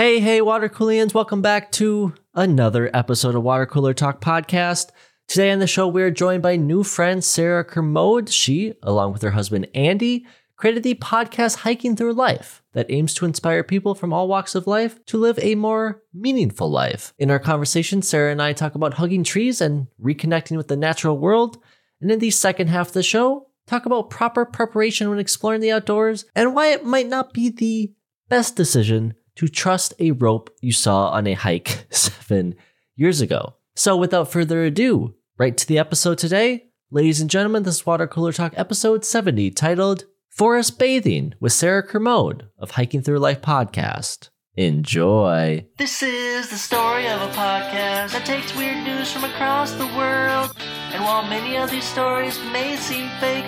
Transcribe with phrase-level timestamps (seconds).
[0.00, 4.88] Hey, hey, water coolians, welcome back to another episode of Water Cooler Talk Podcast.
[5.28, 8.30] Today on the show, we're joined by new friend Sarah Kermode.
[8.30, 10.24] She, along with her husband Andy,
[10.56, 14.66] created the podcast Hiking Through Life that aims to inspire people from all walks of
[14.66, 17.12] life to live a more meaningful life.
[17.18, 21.18] In our conversation, Sarah and I talk about hugging trees and reconnecting with the natural
[21.18, 21.58] world.
[22.00, 25.72] And in the second half of the show, talk about proper preparation when exploring the
[25.72, 27.92] outdoors and why it might not be the
[28.30, 32.54] best decision to trust a rope you saw on a hike seven
[32.94, 33.54] years ago.
[33.74, 36.66] So, without further ado, right to the episode today.
[36.90, 41.82] Ladies and gentlemen, this is Water Cooler Talk episode 70 titled Forest Bathing with Sarah
[41.82, 44.28] Kermode of Hiking Through Life podcast.
[44.56, 45.66] Enjoy.
[45.78, 50.54] This is the story of a podcast that takes weird news from across the world.
[50.92, 53.46] And while many of these stories may seem fake,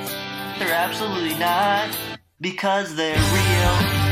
[0.59, 1.95] they're absolutely not
[2.41, 4.12] because they're real.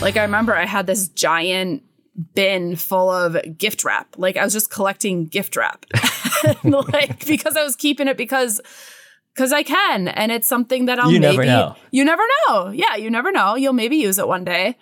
[0.00, 1.82] Like I remember I had this giant
[2.34, 4.16] bin full of gift wrap.
[4.16, 5.84] Like I was just collecting gift wrap.
[6.64, 8.60] like because I was keeping it because
[9.34, 11.76] because I can and it's something that I'll You maybe never know.
[11.90, 12.70] You never know.
[12.70, 13.56] Yeah, you never know.
[13.56, 14.76] You'll maybe use it one day.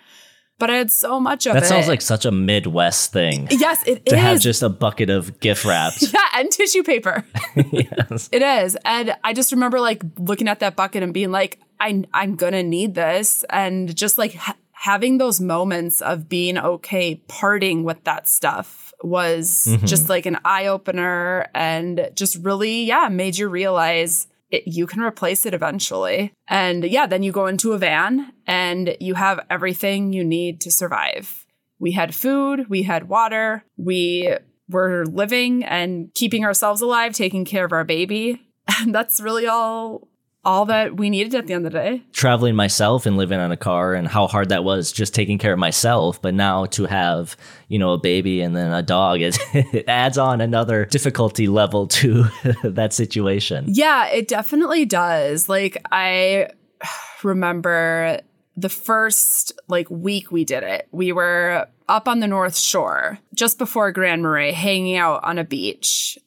[0.57, 1.61] But I had so much of That it.
[1.61, 4.11] That sounds like such a Midwest thing Yes, it is.
[4.11, 6.13] to have just a bucket of gift wraps.
[6.13, 7.23] yeah, and tissue paper.
[7.55, 8.27] yes.
[8.31, 8.77] It is.
[8.83, 12.51] And I just remember like looking at that bucket and being like, I, I'm going
[12.51, 13.45] to need this.
[13.49, 14.37] And just like
[14.83, 19.85] having those moments of being okay parting with that stuff was Mhm.
[19.87, 25.01] just like an eye opener and just really, yeah, made you realize it, you can
[25.01, 26.31] replace it eventually.
[26.47, 30.71] And yeah, then you go into a van and you have everything you need to
[30.71, 31.45] survive.
[31.79, 34.33] We had food, we had water, we
[34.69, 38.41] were living and keeping ourselves alive, taking care of our baby.
[38.81, 40.08] And that's really all
[40.45, 42.03] all that we needed at the end of the day.
[42.13, 45.53] Traveling myself and living on a car and how hard that was just taking care
[45.53, 46.21] of myself.
[46.21, 47.35] But now to have,
[47.67, 51.87] you know, a baby and then a dog, it, it adds on another difficulty level
[51.87, 52.25] to
[52.63, 53.65] that situation.
[53.67, 55.49] Yeah, it definitely does.
[55.49, 56.49] Like I
[57.23, 58.19] remember
[58.55, 60.87] the first like week we did it.
[60.91, 65.43] We were up on the North Shore just before Grand Marais hanging out on a
[65.43, 66.17] beach.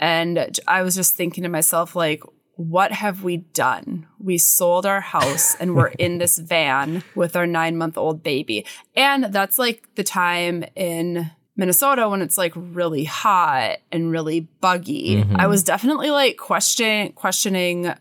[0.00, 2.22] And I was just thinking to myself like
[2.56, 4.06] what have we done?
[4.18, 8.66] We sold our house and we're in this van with our 9-month-old baby.
[8.94, 15.22] And that's like the time in Minnesota when it's like really hot and really buggy.
[15.22, 15.36] Mhm.
[15.38, 17.92] I was definitely like question questioning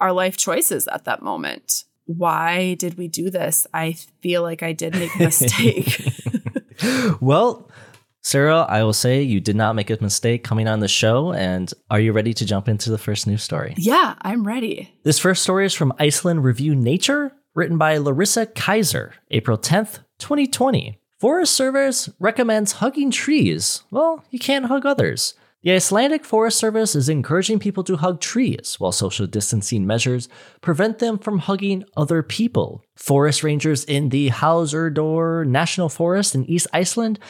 [0.00, 1.84] our life choices at that moment.
[2.06, 3.66] Why did we do this?
[3.72, 6.00] I feel like I did make a mistake.
[7.20, 7.68] well,
[8.22, 11.32] Sarah, I will say you did not make a mistake coming on the show.
[11.32, 13.74] And are you ready to jump into the first news story?
[13.76, 14.94] yeah, I'm ready.
[15.02, 20.98] This first story is from Iceland Review Nature, written by Larissa Kyzer, April 10th, 2020.
[21.18, 23.82] Forest Service recommends hugging trees.
[23.90, 25.34] Well, you can't hug others.
[25.62, 30.28] The Icelandic Forest Service is encouraging people to hug trees while social distancing measures
[30.60, 32.82] prevent them from hugging other people.
[32.96, 37.20] Forest rangers in the Hauserdor National Forest in East Iceland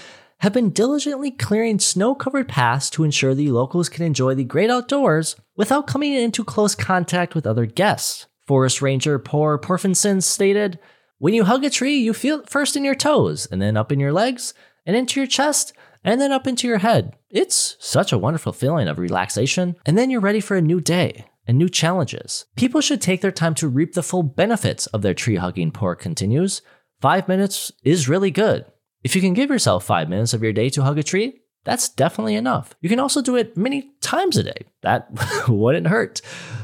[0.43, 4.71] have been diligently clearing snow covered paths to ensure the locals can enjoy the great
[4.71, 8.27] outdoors without coming into close contact with other guests.
[8.45, 10.81] Forest Ranger Por Porfinson stated,
[11.19, 13.93] When you hug a tree, you feel it first in your toes, and then up
[13.93, 14.53] in your legs,
[14.85, 17.17] and into your chest, and then up into your head.
[17.31, 21.25] It's such a wonderful feeling of relaxation, and then you're ready for a new day
[21.47, 22.47] and new challenges.
[22.57, 25.95] People should take their time to reap the full benefits of their tree hugging, Por
[25.95, 26.63] continues.
[27.01, 28.65] Five minutes is really good.
[29.03, 31.89] If you can give yourself five minutes of your day to hug a tree, that's
[31.89, 32.75] definitely enough.
[32.81, 34.67] You can also do it many times a day.
[34.83, 35.09] That
[35.49, 36.21] wouldn't hurt.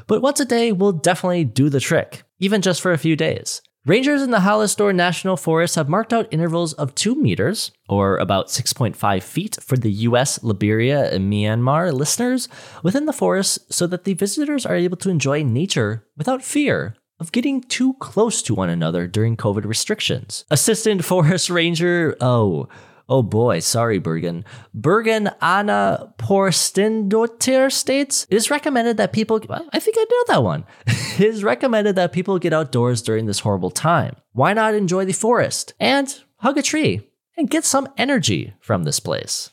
[0.07, 3.63] But once a day will definitely do the trick, even just for a few days.
[3.87, 8.49] Rangers in the Hálsardor National Forest have marked out intervals of 2 meters, or about
[8.49, 12.49] 6.5 feet, for the US, Liberia, and Myanmar listeners
[12.83, 17.33] within the forest so that the visitors are able to enjoy nature without fear of
[17.33, 20.45] getting too close to one another during COVID restrictions.
[20.51, 22.69] Assistant Forest Ranger, oh,
[23.09, 24.45] oh boy, sorry, Bergen.
[24.73, 30.65] Bergen Anna Porstendotter states it is recommended that people, I think I know that one.
[30.87, 34.17] it is recommended that people get outdoors during this horrible time.
[34.33, 39.01] Why not enjoy the forest and hug a tree and get some energy from this
[39.01, 39.51] place?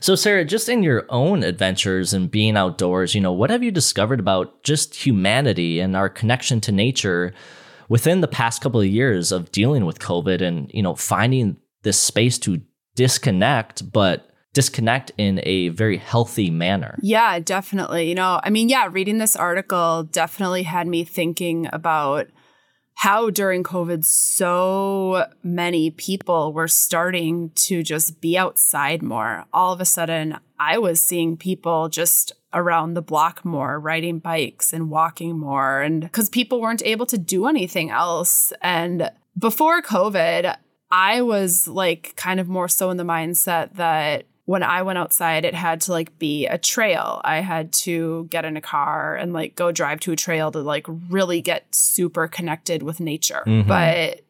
[0.00, 3.70] So, Sarah, just in your own adventures and being outdoors, you know, what have you
[3.70, 7.32] discovered about just humanity and our connection to nature
[7.88, 12.00] within the past couple of years of dealing with COVID and, you know, finding this
[12.00, 12.60] space to
[12.94, 16.98] disconnect, but disconnect in a very healthy manner?
[17.02, 18.08] Yeah, definitely.
[18.08, 22.28] You know, I mean, yeah, reading this article definitely had me thinking about
[22.94, 29.44] how during COVID, so many people were starting to just be outside more.
[29.52, 34.72] All of a sudden, I was seeing people just around the block more, riding bikes
[34.72, 35.82] and walking more.
[35.82, 38.52] And because people weren't able to do anything else.
[38.62, 40.56] And before COVID,
[40.90, 45.44] I was like kind of more so in the mindset that when I went outside,
[45.44, 47.20] it had to like be a trail.
[47.24, 50.60] I had to get in a car and like go drive to a trail to
[50.60, 53.42] like really get super connected with nature.
[53.46, 53.66] Mhm.
[53.66, 54.20] But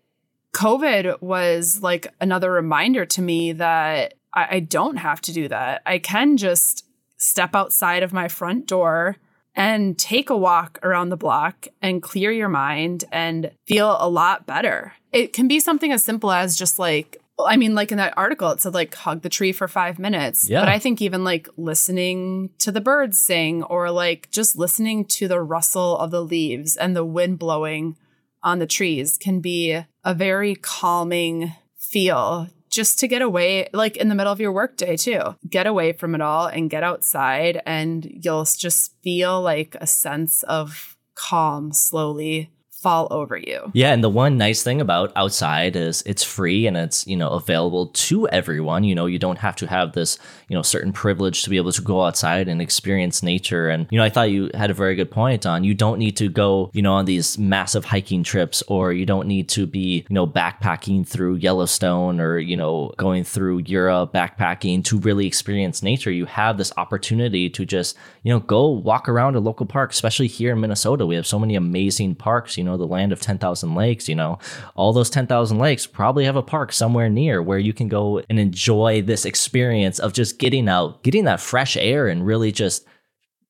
[0.55, 5.83] COVID was like another reminder to me that I, I don't have to do that.
[5.85, 6.85] I can just
[7.17, 9.17] step outside of my front door
[9.57, 14.47] and take a walk around the block and clear your mind and feel a lot
[14.47, 14.93] better.
[15.13, 18.51] It can be something as simple as just like, I mean, like in that article,
[18.51, 20.49] it said like hug the tree for five minutes.
[20.49, 20.61] Yeah.
[20.61, 25.27] But I think even like listening to the birds sing or like just listening to
[25.27, 27.97] the rustle of the leaves and the wind blowing
[28.43, 29.73] on the trees can be
[30.05, 34.97] a very calming feel just to get away, like in the middle of your workday
[34.97, 35.21] too.
[35.49, 40.43] Get away from it all and get outside, and you'll just feel like a sense
[40.43, 42.51] of calm slowly
[42.85, 43.71] fall over you.
[43.73, 47.31] Yeah, and the one nice thing about outside is it's free and it's, you know,
[47.31, 48.85] available to everyone.
[48.85, 50.19] You know, you don't have to have this,
[50.49, 53.69] you know, certain privilege to be able to go outside and experience nature.
[53.69, 56.17] And, you know, I thought you had a very good point on you don't need
[56.19, 60.05] to go, you know, on these massive hiking trips or you don't need to be,
[60.09, 65.83] you know, backpacking through Yellowstone or, you know, going through Europe backpacking to really experience
[65.83, 66.11] nature.
[66.11, 70.27] You have this opportunity to just, you know, go walk around a local park, especially
[70.27, 71.07] here in Minnesota.
[71.07, 74.39] We have so many amazing parks, you know, the land of 10,000 lakes, you know,
[74.75, 78.39] all those 10,000 lakes probably have a park somewhere near where you can go and
[78.39, 82.87] enjoy this experience of just getting out, getting that fresh air and really just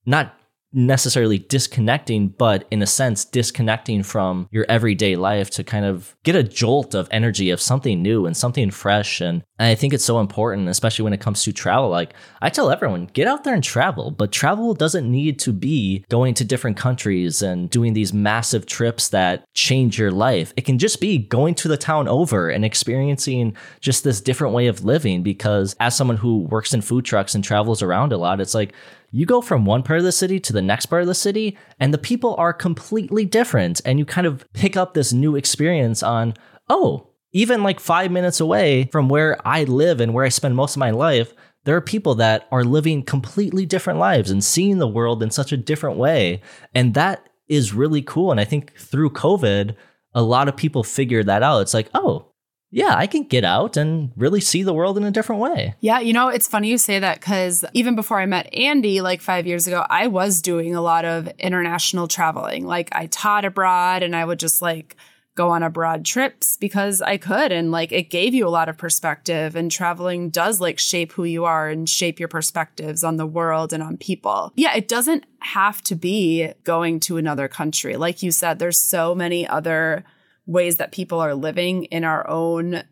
[0.07, 0.35] not
[0.75, 6.35] necessarily disconnecting, but in a sense, disconnecting from your everyday life to kind of get
[6.35, 9.21] a jolt of energy of something new and something fresh.
[9.21, 11.89] And, I think it's so important, especially when it comes to travel.
[11.89, 12.13] Like
[12.43, 16.35] I tell everyone, get out there and travel, but travel doesn't need to be going
[16.35, 20.53] to different countries and doing these massive trips that change your life.
[20.57, 24.67] It can just be going to the town over and experiencing just this different way
[24.67, 25.23] of living.
[25.23, 28.75] Because as someone who works in food trucks and travels around a lot, it's like,
[29.15, 31.57] you go from one part of the city to the next part of the city,
[31.79, 33.81] and the people are completely different.
[33.85, 36.35] And you kind of pick up this new experience on,
[36.69, 40.75] oh, even like five minutes away from where I live and where I spend most
[40.75, 41.33] of my life,
[41.63, 45.53] there are people that are living completely different lives and seeing the world in such
[45.53, 46.43] a different way.
[46.75, 48.33] And that is really cool.
[48.33, 49.77] And I think through COVID,
[50.13, 51.61] a lot of people figured that out.
[51.61, 52.33] It's like, oh,
[52.75, 55.77] yeah, I can get out and really see the world in a different way.
[55.81, 59.21] Yeah, you know, it's funny you say that because even before I met Andy, like
[59.21, 62.67] five years ago, I was doing a lot of international traveling.
[62.67, 64.97] Like I taught abroad and I would just like
[65.37, 67.53] go on abroad trips because I could.
[67.53, 69.55] And like it gave you a lot of perspective.
[69.55, 73.73] And traveling does like shape who you are and shape your perspectives on the world
[73.73, 74.53] and on people.
[74.57, 77.97] Yeah, it doesn't have to be going to another country.
[77.97, 80.05] Like you said, there's so many other
[80.47, 82.83] ways that people are living in our own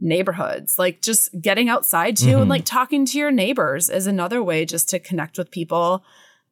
[0.00, 0.78] neighborhoods.
[0.78, 2.40] Like just getting outside too Mhm.
[2.42, 6.04] and like talking to your neighbors is another way just to connect with people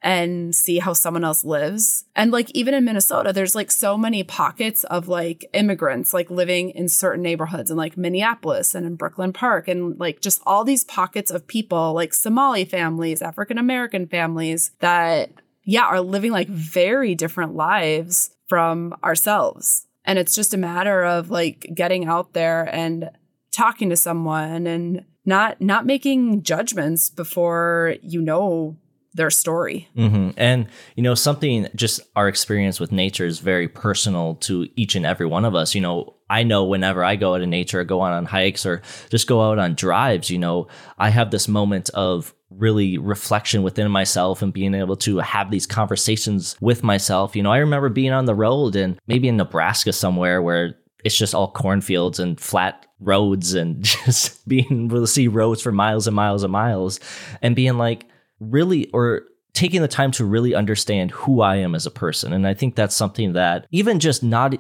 [0.05, 2.05] and see how someone else lives.
[2.17, 6.71] And like even in Minnesota, there's like so many pockets of like immigrants like living
[6.71, 10.83] in certain neighborhoods in like Minneapolis and in Brooklyn Park and like just all these
[10.85, 15.31] pockets of people like Somali families, African American families that
[15.65, 19.87] yeah, are living like very different lives from ourselves.
[20.05, 23.11] And it's just a matter of like getting out there and
[23.53, 28.77] talking to someone and not not making judgments before you know
[29.15, 29.89] their story.
[29.95, 34.95] hmm And, you know, something just our experience with nature is very personal to each
[34.95, 35.75] and every one of us.
[35.75, 38.81] You know, I know whenever I go out in nature, go out on hikes or
[39.11, 40.69] just go out on drives, you know,
[40.99, 45.67] I have this moment of really reflection within myself and being able to have these
[45.67, 47.35] conversations with myself.
[47.37, 51.17] You know, I remember being on the road and maybe in Nebraska somewhere where it's
[51.17, 56.07] just all cornfields and flat roads and just being able to see roads for miles
[56.07, 57.01] and miles and miles
[57.41, 58.07] and being like,
[58.41, 62.33] really or taking the time to really understand who I am as a person.
[62.33, 64.55] And I think that's something that even just not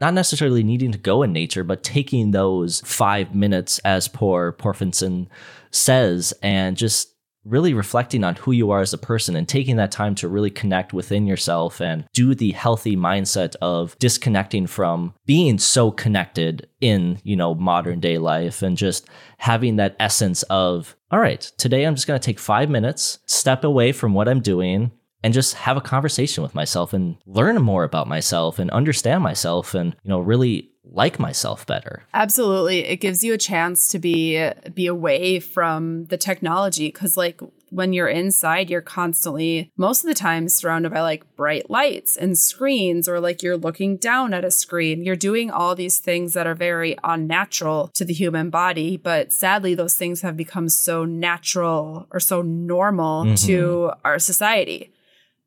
[0.00, 5.26] not necessarily needing to go in nature, but taking those five minutes, as poor Porfinson
[5.72, 7.14] says, and just
[7.48, 10.50] really reflecting on who you are as a person and taking that time to really
[10.50, 17.18] connect within yourself and do the healthy mindset of disconnecting from being so connected in,
[17.24, 21.94] you know, modern day life and just having that essence of, all right, today I'm
[21.94, 24.92] just going to take five minutes, step away from what I'm doing
[25.24, 29.74] and just have a conversation with myself and learn more about myself and understand myself
[29.74, 32.02] and, you know, really like myself better.
[32.14, 32.80] Absolutely.
[32.86, 37.40] It gives you a chance to be be away from the technology cuz like
[37.70, 42.38] when you're inside you're constantly most of the time surrounded by like bright lights and
[42.38, 45.04] screens or like you're looking down at a screen.
[45.04, 49.74] You're doing all these things that are very unnatural to the human body, but sadly
[49.74, 53.46] those things have become so natural or so normal Mhm.
[53.46, 54.90] to our society.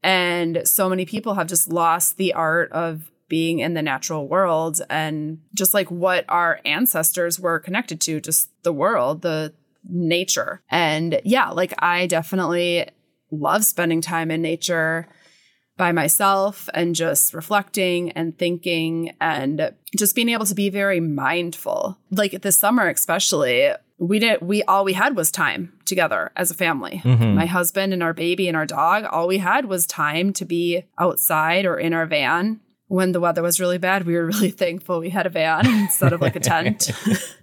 [0.03, 4.81] And so many people have just lost the art of being in the natural world
[4.89, 9.53] and just like what our ancestors were connected to, just the world, the
[9.89, 10.61] nature.
[10.69, 12.89] And yeah, like I definitely
[13.31, 15.07] love spending time in nature
[15.77, 21.97] by myself and just reflecting and thinking and just being able to be very mindful.
[22.11, 26.55] Like this summer, especially, we didn't we all we had was time together as a
[26.55, 27.01] family.
[27.05, 27.35] Mhm.
[27.35, 30.83] My husband and our baby and our dog, all we had was time to be
[31.00, 32.59] outside or in our van.
[32.91, 36.12] When the weather was really bad, we were really thankful we had a van instead
[36.12, 36.91] of like a tent.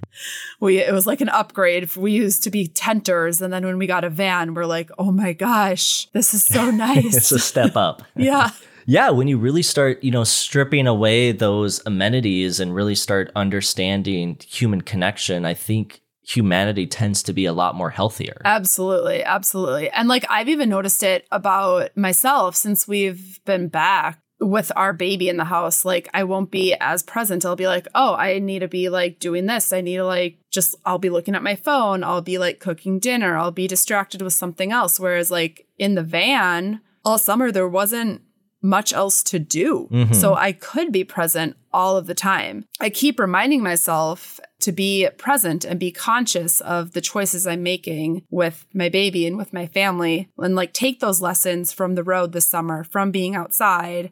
[0.60, 1.96] we it was like an upgrade.
[1.96, 5.10] We used to be tenters, and then when we got a van, we're like, oh
[5.10, 7.16] my gosh, this is so nice.
[7.16, 8.02] it's a step up.
[8.14, 8.50] yeah.
[8.84, 14.38] Yeah, when you really start, you know, stripping away those amenities and really start understanding
[14.46, 18.40] human connection, I think humanity tends to be a lot more healthier.
[18.44, 19.88] Absolutely, absolutely.
[19.90, 25.28] And like I've even noticed it about myself since we've been back with our baby
[25.28, 25.84] in the house.
[25.84, 27.44] Like I won't be as present.
[27.44, 29.72] I'll be like, "Oh, I need to be like doing this.
[29.72, 32.04] I need to like just I'll be looking at my phone.
[32.04, 33.36] I'll be like cooking dinner.
[33.36, 38.22] I'll be distracted with something else." Whereas like in the van all summer there wasn't
[38.60, 39.88] much else to do.
[39.92, 40.14] Mhm.
[40.14, 42.64] So I could be present all of the time.
[42.80, 48.22] I keep reminding myself to be present and be conscious of the choices I'm making
[48.30, 52.32] with my baby and with my family and like take those lessons from the road
[52.32, 54.10] this summer, from being outside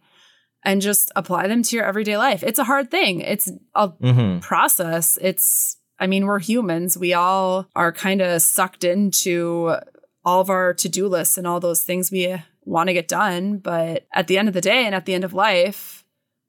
[0.66, 2.42] and just apply them to your everyday life.
[2.42, 3.20] It's a hard thing.
[3.20, 5.16] It's a hmm process.
[5.22, 6.98] It's, I mean, we're humans.
[6.98, 9.76] We all are kind of sucked into
[10.24, 13.58] all of our to do lists and all those things we want to get done.
[13.58, 16.04] But at the end of the day and at the end of life,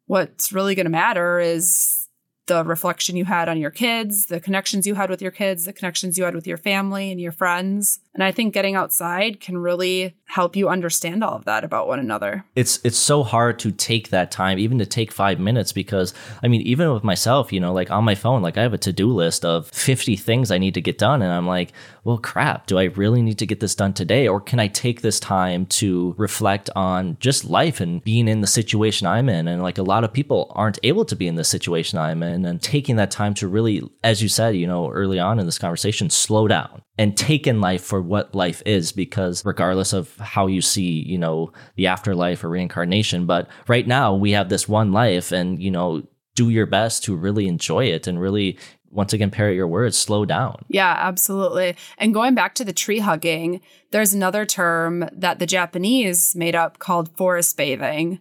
[0.08, 2.08] what's really going to matter is
[2.48, 5.74] the reflection you had on your kids, the connections you had with your kids, the
[5.74, 8.00] connections you had with your family and your friends.
[8.18, 12.00] And I think getting outside can really help you understand all of that about one
[12.00, 12.44] another.
[12.56, 16.48] It's it's so hard to take that time, even to take five minutes, because I
[16.48, 19.14] mean, even with myself, you know, like on my phone, like I have a to-do
[19.14, 21.22] list of 50 things I need to get done.
[21.22, 24.28] And I'm like, well, crap, do I really need to get this done today?
[24.28, 28.48] Or can I take this time to reflect on just life and being in the
[28.48, 29.48] situation I'm in?
[29.48, 32.46] And like a lot of people aren't able to be in the situation I'm in
[32.46, 35.60] and taking that time to really, as you said, you know, early on in this
[35.60, 40.48] conversation, slow down and take in life for what life is because regardless of how
[40.48, 44.92] you see you know the afterlife or reincarnation but right now we have this one
[44.92, 46.04] life and you know
[46.36, 48.58] do your best to really enjoy it and really
[48.90, 51.76] once again parrot your words slow down Yeah, absolutely.
[51.98, 53.62] And going back to the tree hugging,
[53.92, 58.20] there's another term that the Japanese made up called forest bathing.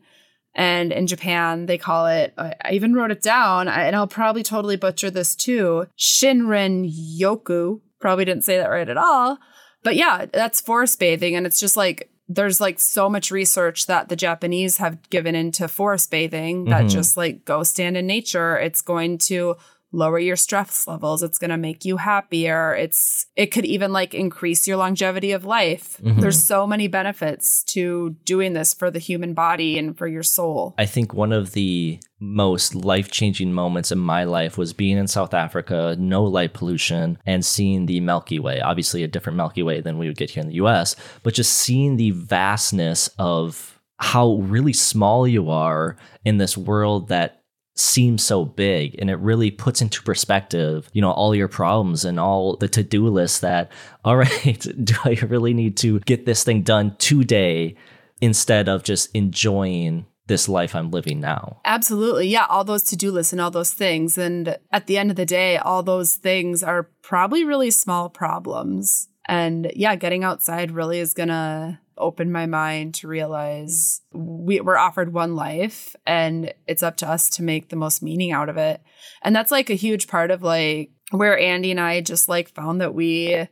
[0.54, 4.42] And in Japan, they call it, I I even wrote it down, and I'll probably
[4.42, 6.90] totally butcher this too Shinrin
[7.20, 7.80] Yoku.
[8.00, 9.38] Probably didn't say that right at all.
[9.82, 11.36] But yeah, that's forest bathing.
[11.36, 15.68] And it's just like, there's like so much research that the Japanese have given into
[15.68, 16.90] forest bathing that Mhm.
[16.90, 18.58] just like go stand in nature.
[18.58, 19.56] It's going to
[19.92, 21.22] lower your stress levels.
[21.22, 22.74] It's going to make you happier.
[22.74, 25.98] It's it could even like increase your longevity of life.
[26.02, 26.20] Mhm.
[26.20, 30.74] there's so many benefits to doing this for the human body and for your soul.
[30.78, 35.34] I think one of the most life-changing moments in my life was being in south
[35.34, 38.60] africa no light pollution and seeing the milky way.
[38.60, 41.52] Obviously a different milky way than we would get here in the us but just
[41.52, 47.42] seeing the vastness of how really small you are in this world that
[47.78, 52.18] seems so big and it really puts into perspective you know all your problems and
[52.18, 53.70] all the to-do lists that
[54.04, 57.76] all right do i really need to get this thing done today
[58.20, 61.60] instead of just enjoying this life i'm living now?
[61.64, 62.28] Absolutely.
[62.28, 64.18] Yeah all those to-do lists and all those things.
[64.18, 69.08] And at the end of the day all those things are probably really small problems.
[69.28, 75.12] And yeah getting outside really is gonna open my mind to realize we, we're offered
[75.12, 78.80] one life and it's up to us to make the most meaning out of it.
[79.22, 82.80] And that's like a huge part of like where andy and i just like found
[82.80, 83.46] that we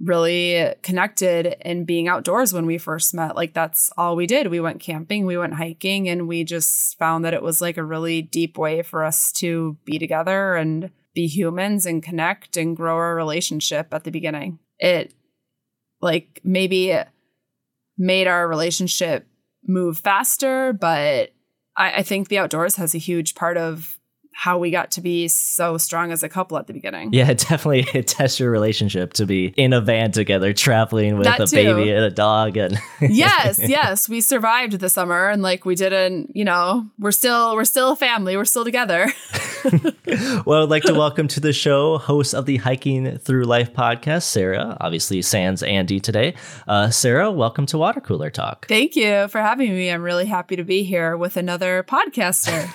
[0.00, 3.34] really connected in being outdoors when we first met.
[3.34, 4.46] Like that's all we did.
[4.48, 7.84] We went camping we went hiking and we just found that it was like a
[7.84, 12.94] really deep way for us to be together and be humans and connect and grow
[12.94, 14.58] our relationship at the beginning.
[14.78, 15.14] It
[16.00, 16.96] like maybe
[17.98, 19.26] made our relationship
[19.66, 21.32] move faster, but
[21.76, 23.98] I, I think the outdoors has a huge part of
[24.32, 27.12] how we got to be so strong as a couple at the beginning.
[27.12, 31.24] Yeah, it definitely it tests your relationship to be in a van together, traveling with
[31.24, 31.56] That a too.
[31.56, 36.36] baby and a dog, and yes, yes, we survived the summer and like we didn't,
[36.36, 39.10] you know, we're still we're still a family, we're still together.
[40.46, 44.24] well, I'd like to welcome to the show host of the Hiking Through Life podcast,
[44.24, 44.76] Sarah.
[44.80, 46.34] Obviously, Sans Andy today.
[46.66, 48.66] Uh, Sarah, welcome to Water Cooler Talk.
[48.68, 49.90] Thank you for having me.
[49.90, 52.68] I'm really happy to be here with another podcaster.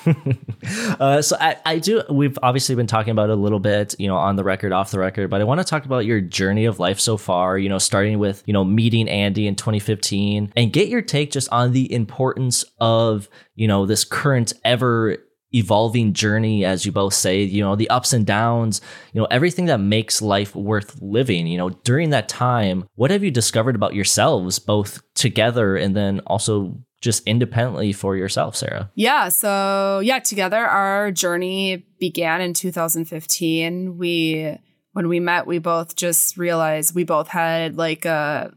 [1.00, 2.04] Uh, so I, I do.
[2.10, 4.92] We've obviously been talking about it a little bit, you know, on the record, off
[4.92, 7.58] the record, but I want to talk about your journey of life so far.
[7.58, 11.50] You know, starting with you know meeting Andy in 2015, and get your take just
[11.52, 15.18] on the importance of you know this current ever
[15.54, 18.82] evolving journey as you both say you know the ups and downs
[19.14, 23.24] you know everything that makes life worth living you know during that time what have
[23.24, 29.30] you discovered about yourselves both together and then also just independently for yourself sarah Yeah.
[29.30, 33.98] So, yeah, together our journey began in 2015.
[33.98, 34.58] We,
[34.94, 38.54] when we met, we both just realized we both had like a,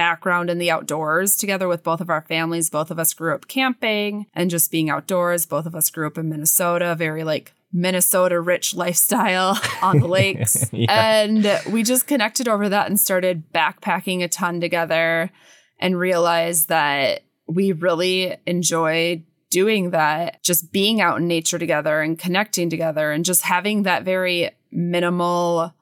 [0.00, 2.70] background in the outdoors together with both of our families.
[2.70, 5.44] Both of us grew up camping and just being outdoors.
[5.44, 10.70] Both of us grew up in Minnesota, very like Minnesota rich lifestyle on the lakes.
[10.72, 11.20] Yeah.
[11.22, 15.30] And we just connected over that and started backpacking a ton together
[15.78, 22.18] and realized that we really enjoy doing that, just being out in nature together and
[22.18, 25.74] connecting together and just having that very minimal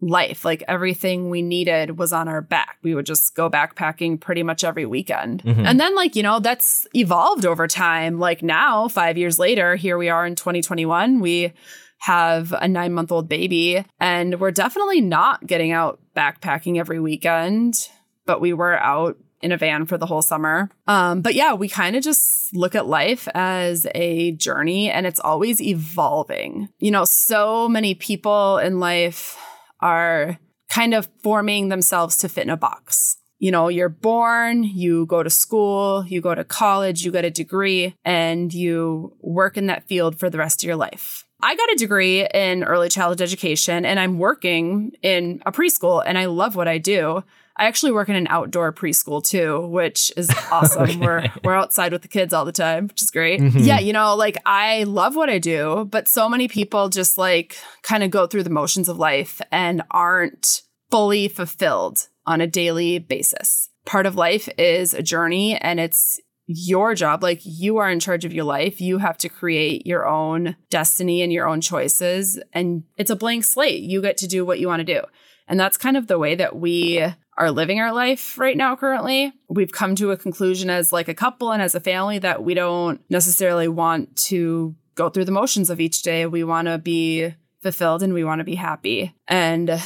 [0.00, 0.44] life.
[0.44, 2.78] Like everything we needed was on our back.
[2.82, 5.42] We would just go backpacking pretty much every weekend.
[5.42, 5.66] Mhm.
[5.66, 8.18] And then, like, you know, that's evolved over time.
[8.18, 11.20] Like now, five years later, here we are in 2021.
[11.20, 11.52] We
[12.00, 17.88] have a nine month old baby, and we're definitely not getting out backpacking every weekend,
[18.26, 20.70] but we were out in a van for the whole summer.
[20.86, 25.20] Um, but yeah, we kind of just look at life as a journey and it's
[25.20, 26.68] always evolving.
[26.78, 29.36] You know, so many people in life
[29.84, 30.38] are
[30.68, 33.18] kind of forming themselves to fit in a box.
[33.38, 37.30] You know, you're born, you go to school, you go to college, you get a
[37.30, 41.26] degree, and you work in that field for the rest of your life.
[41.42, 46.16] I got a degree in early childhood education and I'm working in a preschool and
[46.16, 47.22] I love what I do.
[47.56, 51.00] I actually work in an outdoor preschool too, which is awesome.
[51.00, 53.40] We're we're outside with the kids all the time, which is great.
[53.40, 53.58] Mm-hmm.
[53.58, 57.56] Yeah, you know, like I love what I do, but so many people just like
[57.82, 62.98] kind of go through the motions of life and aren't fully fulfilled on a daily
[62.98, 63.68] basis.
[63.84, 67.22] Part of life is a journey and it's your job.
[67.22, 68.80] Like you are in charge of your life.
[68.80, 72.40] You have to create your own destiny and your own choices.
[72.52, 73.82] And it's a blank slate.
[73.82, 75.02] You get to do what you want to do.
[75.46, 77.04] And that's kind of the way that we
[77.36, 79.32] are living our life right now currently.
[79.48, 82.54] We've come to a conclusion as like a couple and as a family that we
[82.54, 86.26] don't necessarily want to go through the motions of each day.
[86.26, 89.14] We want to be fulfilled and we want to be happy.
[89.26, 89.80] And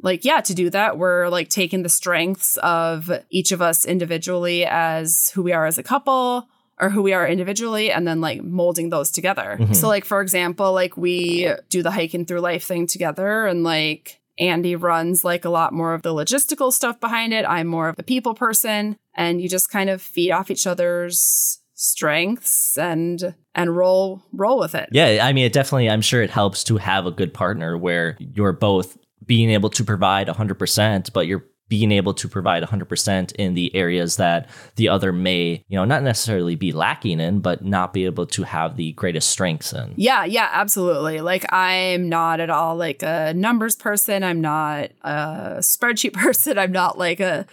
[0.00, 4.64] like yeah to do that we're like taking the strengths of each of us individually
[4.64, 6.46] as who we are as a couple
[6.80, 9.74] or who we are individually and then like molding those together Mhm.
[9.74, 14.20] so like for example like we do the hiking through life thing together and like
[14.38, 17.44] Andy runs like a lot more of the logistical stuff behind it.
[17.44, 21.60] I'm more of the people person and you just kind of feed off each other's
[21.74, 24.88] strengths and and roll roll with it.
[24.92, 28.16] Yeah, I mean, it definitely, I'm sure it helps to have a good partner where
[28.18, 33.54] you're both being able to provide 100%, but you're being able to provide 100% in
[33.54, 37.92] the areas that the other may, you know, not necessarily be lacking in, but not
[37.92, 39.92] be able to have the greatest strengths in.
[39.96, 41.20] Yeah, yeah, absolutely.
[41.20, 44.24] Like I'm not at all like a numbers person.
[44.24, 46.58] I'm not a spreadsheet person.
[46.58, 47.46] I'm not like a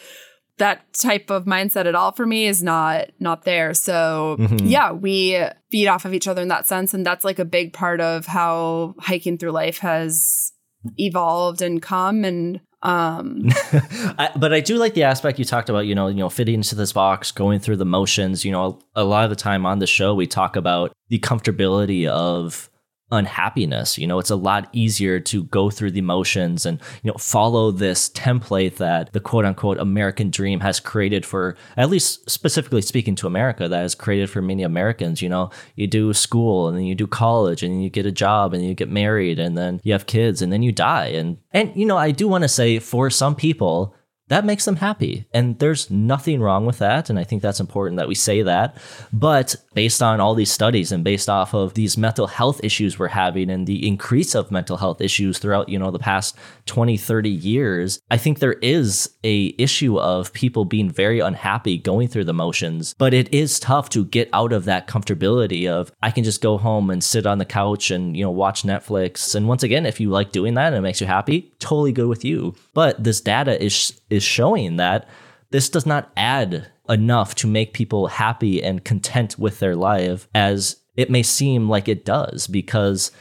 [0.58, 3.73] that type of mindset at all for me is not not there.
[3.73, 4.62] So Mhm.
[4.63, 5.38] yeah, we
[5.69, 6.93] feed off of each other in that sense.
[6.93, 10.54] And that's like a big part of how hiking through life has
[10.97, 13.50] evolved and come and um
[14.17, 16.56] I, but I do like the aspect you talked about, you know, you know, fitting
[16.56, 18.45] into this box, going through the motions.
[18.45, 22.08] You know, a lot of the time on the show, we talk about the comfortability
[22.08, 22.69] of
[23.11, 23.97] unhappiness.
[23.97, 27.71] You know, it's a lot easier to go through the motions and, you know, follow
[27.71, 33.15] this template that the quote unquote American dream has created for, at least specifically speaking
[33.15, 35.21] to America, that has created for many Americans.
[35.21, 38.53] You know, you do school and then you do college and you get a job
[38.53, 41.07] and you get married and then you have kids and then you die.
[41.07, 43.95] And, and, you know, I do want to say for some people,
[44.27, 45.27] that makes them happy.
[45.33, 47.09] And there's nothing wrong with that.
[47.09, 48.77] And I think that's important that we say that.
[49.13, 53.09] But based on all these studies and based off of these mental health issues we're
[53.09, 56.35] having and the increase of mental health issues throughout, you know, the past
[56.65, 62.07] 20, 30 years, I think there is a issue of people being very unhappy going
[62.07, 62.95] through the motions.
[62.97, 66.57] But it is tough to get out of that comfortability of I can just go
[66.57, 69.35] home and sit on the couch and, you know, watch Netflix.
[69.35, 72.07] And once again, if you like doing that and it makes you happy, totally good
[72.07, 72.55] with you.
[72.73, 75.07] But this data is is showing that
[75.51, 80.77] this does not add enough to make people happy and content with their life as
[80.95, 83.11] it may seem like it does because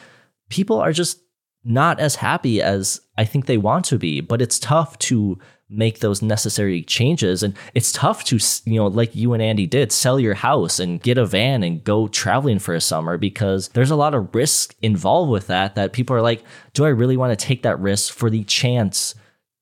[0.48, 1.20] people are just
[1.64, 5.38] not as happy as I think they want to be, but it's tough to
[5.70, 7.42] make those necessary changes.
[7.42, 11.02] And it's tough to you know like you and Andy did sell your house and
[11.02, 14.74] get a van and go traveling for a summer because there's a lot of risk
[14.82, 16.44] involved with that that people are like
[16.74, 19.14] do I really want to take that risk for the chance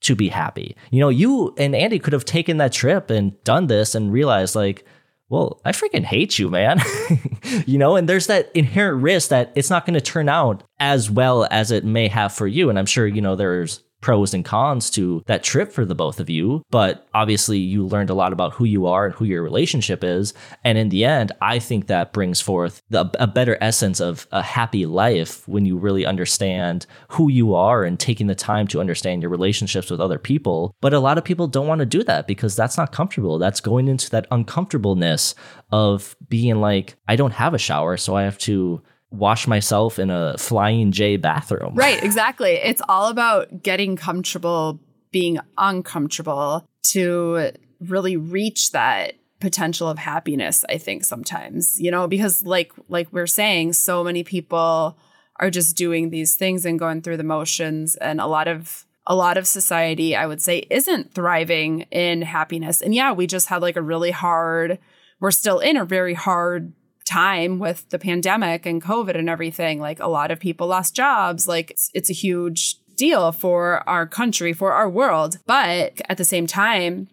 [0.02, 0.76] to be happy.
[0.90, 4.54] You know, you and Andy could have taken that trip and done this and realized,
[4.54, 4.84] like,
[5.28, 6.80] well, I freaking hate you, man.
[7.66, 11.10] you know, and there's that inherent risk that it's not going to turn out as
[11.10, 12.68] well as it may have for you.
[12.68, 16.20] And I'm sure, you know, there's pros and cons to that trip for the both
[16.20, 16.62] of you.
[16.70, 20.34] But obviously, you learned a lot about who you are and who your relationship is.
[20.64, 24.42] And in the end, I think that brings forth the, a better essence of a
[24.42, 29.22] happy life when you really understand who you are and taking the time to understand
[29.22, 30.74] your relationships with other people.
[30.80, 33.38] But a lot of people don't want to do that because that's not comfortable.
[33.38, 35.34] That's going into that uncomfortableness
[35.70, 40.10] of being like, I don't have a shower, so I have to wash myself in
[40.10, 41.74] a flying J bathroom.
[41.74, 42.52] Right, exactly.
[42.52, 50.78] It's all about getting comfortable, being uncomfortable to really reach that potential of happiness, I
[50.78, 51.78] think sometimes.
[51.80, 54.96] You know, because like like we're saying, so many people
[55.36, 59.14] are just doing these things and going through the motions and a lot of a
[59.16, 62.80] lot of society I would say isn't thriving in happiness.
[62.80, 64.78] And yeah, we just had like a really hard
[65.20, 66.72] we're still in a very hard
[67.04, 69.80] time with the pandemic and COVID and everything.
[69.80, 71.46] Like a lot of people lost jobs.
[71.48, 75.38] Like it's, it's a huge deal for our country, for our world.
[75.46, 77.08] But at the same time,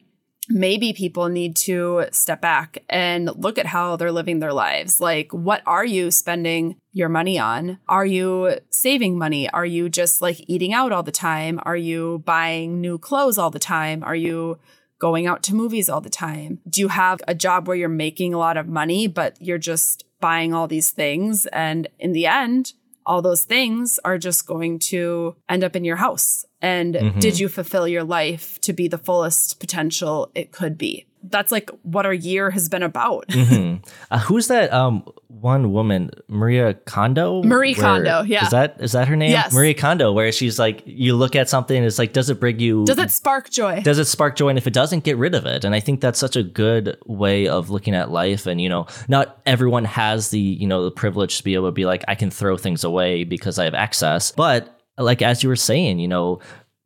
[0.49, 4.99] maybe people need to step back and look at how they're living their lives.
[4.99, 7.77] Like, what are you spending your money on?
[7.87, 9.49] Are you saving money?
[9.49, 11.59] Are you just like eating out all the time?
[11.63, 14.03] Are you buying new clothes all the time?
[14.03, 14.57] Are you
[14.99, 16.59] going out to movies all the time?
[16.69, 20.05] Do you have a job where you're making a lot of money, but you're just
[20.19, 21.45] buying all these things?
[21.47, 22.73] And in the end,
[23.05, 26.45] all those things are just going to end up in your house.
[26.61, 27.19] And mm-hmm.
[27.19, 31.07] did you fulfill your life to be the fullest potential it could be?
[31.23, 33.27] That's like what our year has been about.
[33.27, 33.83] mm-hmm.
[34.11, 37.43] uh, who's that um one woman, Maria Kondo?
[37.43, 38.45] Marie where, Kondo, yeah.
[38.45, 39.31] Is that is that her name?
[39.31, 39.53] Yes.
[39.53, 42.85] Marie Kondo, where she's like, you look at something, it's like, does it bring you?
[42.85, 43.81] Does it spark joy?
[43.81, 44.49] Does it spark joy?
[44.49, 45.63] And if it doesn't, get rid of it.
[45.63, 48.45] And I think that's such a good way of looking at life.
[48.45, 51.71] And you know, not everyone has the you know the privilege to be able to
[51.71, 54.31] be like, I can throw things away because I have access.
[54.31, 56.39] But like as you were saying, you know,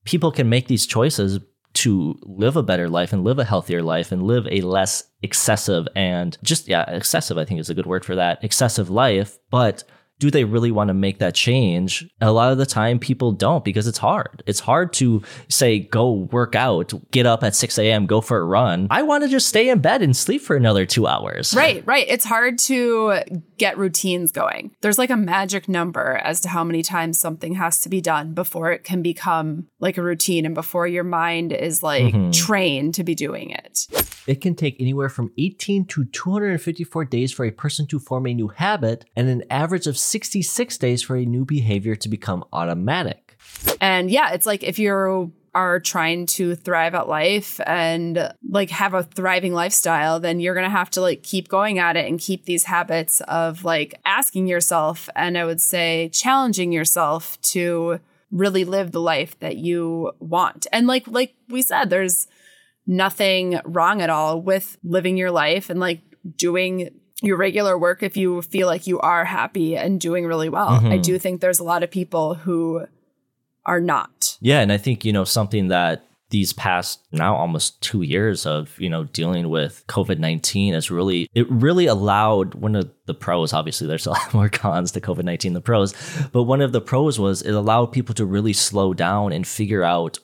[0.05, 1.39] people can make these choices
[1.73, 5.87] to live a better life and live a healthier life and live a less excessive
[5.95, 9.37] and just, yeah, excessive, I think is a good word for that, excessive life.
[9.49, 9.83] But
[10.19, 12.07] do they really want to make that change?
[12.21, 14.43] A lot of the time, people don't because it's hard.
[14.45, 18.45] It's hard to say, go work out, get up at 6 a.m., go for a
[18.45, 18.87] run.
[18.89, 21.53] I want to just stay in bed and sleep for another two hours.
[21.53, 22.05] Right, right.
[22.07, 23.19] It's hard to
[23.57, 24.71] get routines going.
[24.81, 28.33] There's like a magic number as to how many times something has to be done
[28.33, 32.31] before it can become like a routine and before your mind is like mm-hmm.
[32.31, 33.87] trained to be doing it.
[34.25, 38.33] It can take anywhere from 18 to 254 days for a person to form a
[38.33, 43.37] new habit and an average of 66 days for a new behavior to become automatic.
[43.81, 48.93] And yeah, it's like if you are trying to thrive at life and like have
[48.93, 52.19] a thriving lifestyle, then you're going to have to like keep going at it and
[52.19, 57.99] keep these habits of like asking yourself and I would say challenging yourself to
[58.31, 60.65] really live the life that you want.
[60.71, 62.27] And like like we said there's
[62.87, 66.01] nothing wrong at all with living your life and like
[66.35, 66.89] doing
[67.23, 70.71] your regular work if you feel like you are happy and doing really well.
[70.71, 70.91] Mm-hmm.
[70.91, 72.85] I do think there's a lot of people who
[73.65, 74.37] are not.
[74.41, 78.75] Yeah, and I think, you know, something that these past now almost two years of
[78.79, 83.53] you know dealing with COVID nineteen has really it really allowed one of the pros.
[83.53, 85.53] Obviously, there's a lot more cons to COVID nineteen.
[85.53, 85.93] The pros,
[86.31, 89.83] but one of the pros was it allowed people to really slow down and figure
[89.83, 90.17] out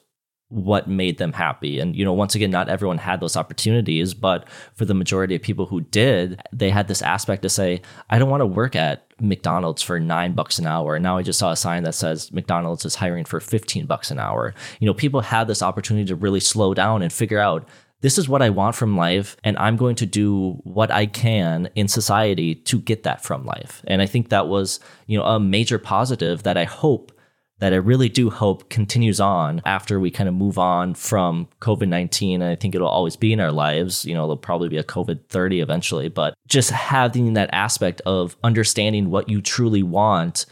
[0.50, 1.80] what made them happy.
[1.80, 5.44] And, you know, once again, not everyone had those opportunities, but for the majority of
[5.44, 9.06] people who did, they had this aspect to say, I don't want to work at
[9.22, 10.96] McDonald's for nine bucks an hour.
[10.96, 14.10] And now I just saw a sign that says McDonald's is hiring for 15 bucks
[14.10, 14.56] an hour.
[14.80, 17.68] You know, people had this opportunity to really slow down and figure out
[18.02, 21.70] this is what I want from life, and I'm going to do what I can
[21.76, 23.84] in society to get that from life.
[23.88, 27.12] And I think that was, you know, a major positive that I hope
[27.60, 31.88] that I really do hope continues on after we kind of move on from COVID
[31.88, 32.42] 19.
[32.42, 34.06] And I think it'll always be in our lives.
[34.06, 38.36] You know, there'll probably be a COVID 30 eventually, but just having that aspect of
[38.44, 40.46] understanding what you truly want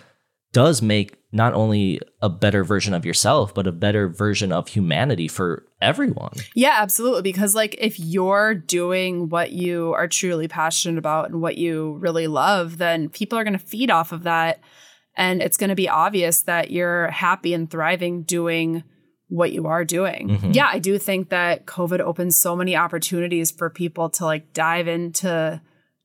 [0.53, 5.27] does make not only a better version of yourself, but a better version of humanity
[5.27, 6.31] for everyone.
[6.55, 7.21] Yeah, absolutely.
[7.21, 12.27] Because, like, if you're doing what you are truly passionate about and what you really
[12.27, 14.61] love, then people are going to feed off of that.
[15.17, 18.83] And it's going to be obvious that you're happy and thriving doing
[19.29, 20.29] what you are doing.
[20.29, 20.51] Mm-hmm.
[20.51, 24.87] Yeah, I do think that COVID opens so many opportunities for people to like dive
[24.87, 25.59] into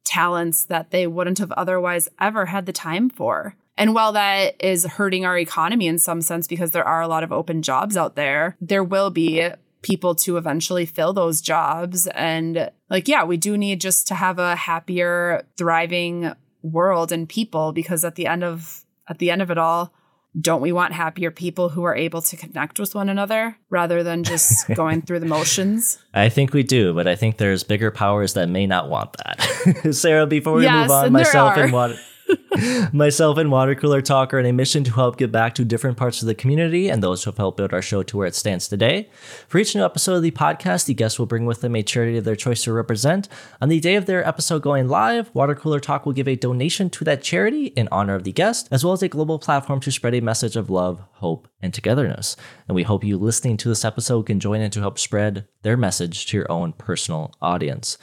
[0.05, 3.55] talents that they wouldn't have otherwise ever had the time for.
[3.77, 7.23] And while that is hurting our economy in some sense because there are a lot
[7.23, 9.49] of open jobs out there, there will be
[9.83, 12.07] people to eventually fill those jobs.
[12.09, 17.73] And like, yeah, we do need just to have a happier, thriving world and people
[17.73, 19.93] because at the end of at the end of it all,
[20.41, 24.25] don't we want happier people who are able to connect with one another rather than
[24.25, 25.99] just going through the motions?
[26.15, 29.93] I think we do, but I think there's bigger powers that may not want that.
[29.95, 31.99] Sarah, before we yes, move on, myself and what
[32.93, 35.97] Myself and Water Cooler Talk are on a mission to help give back to different
[35.97, 38.35] parts of the community and those who have helped build our show to where it
[38.35, 39.09] stands today.
[39.49, 42.19] For each new episode of the podcast, the guests will bring with them a charity
[42.19, 43.29] of their choice to represent.
[43.61, 46.91] On the day of their episode going live, Water Cooler Talk will give a donation
[46.91, 49.91] to that charity in honor of the guest, as well as a global platform to
[49.93, 52.37] spread a message of love, hope, and togetherness.
[52.69, 55.77] And we hope you listening to this episode can join in to help spread their
[55.77, 57.99] message to your own personal audience.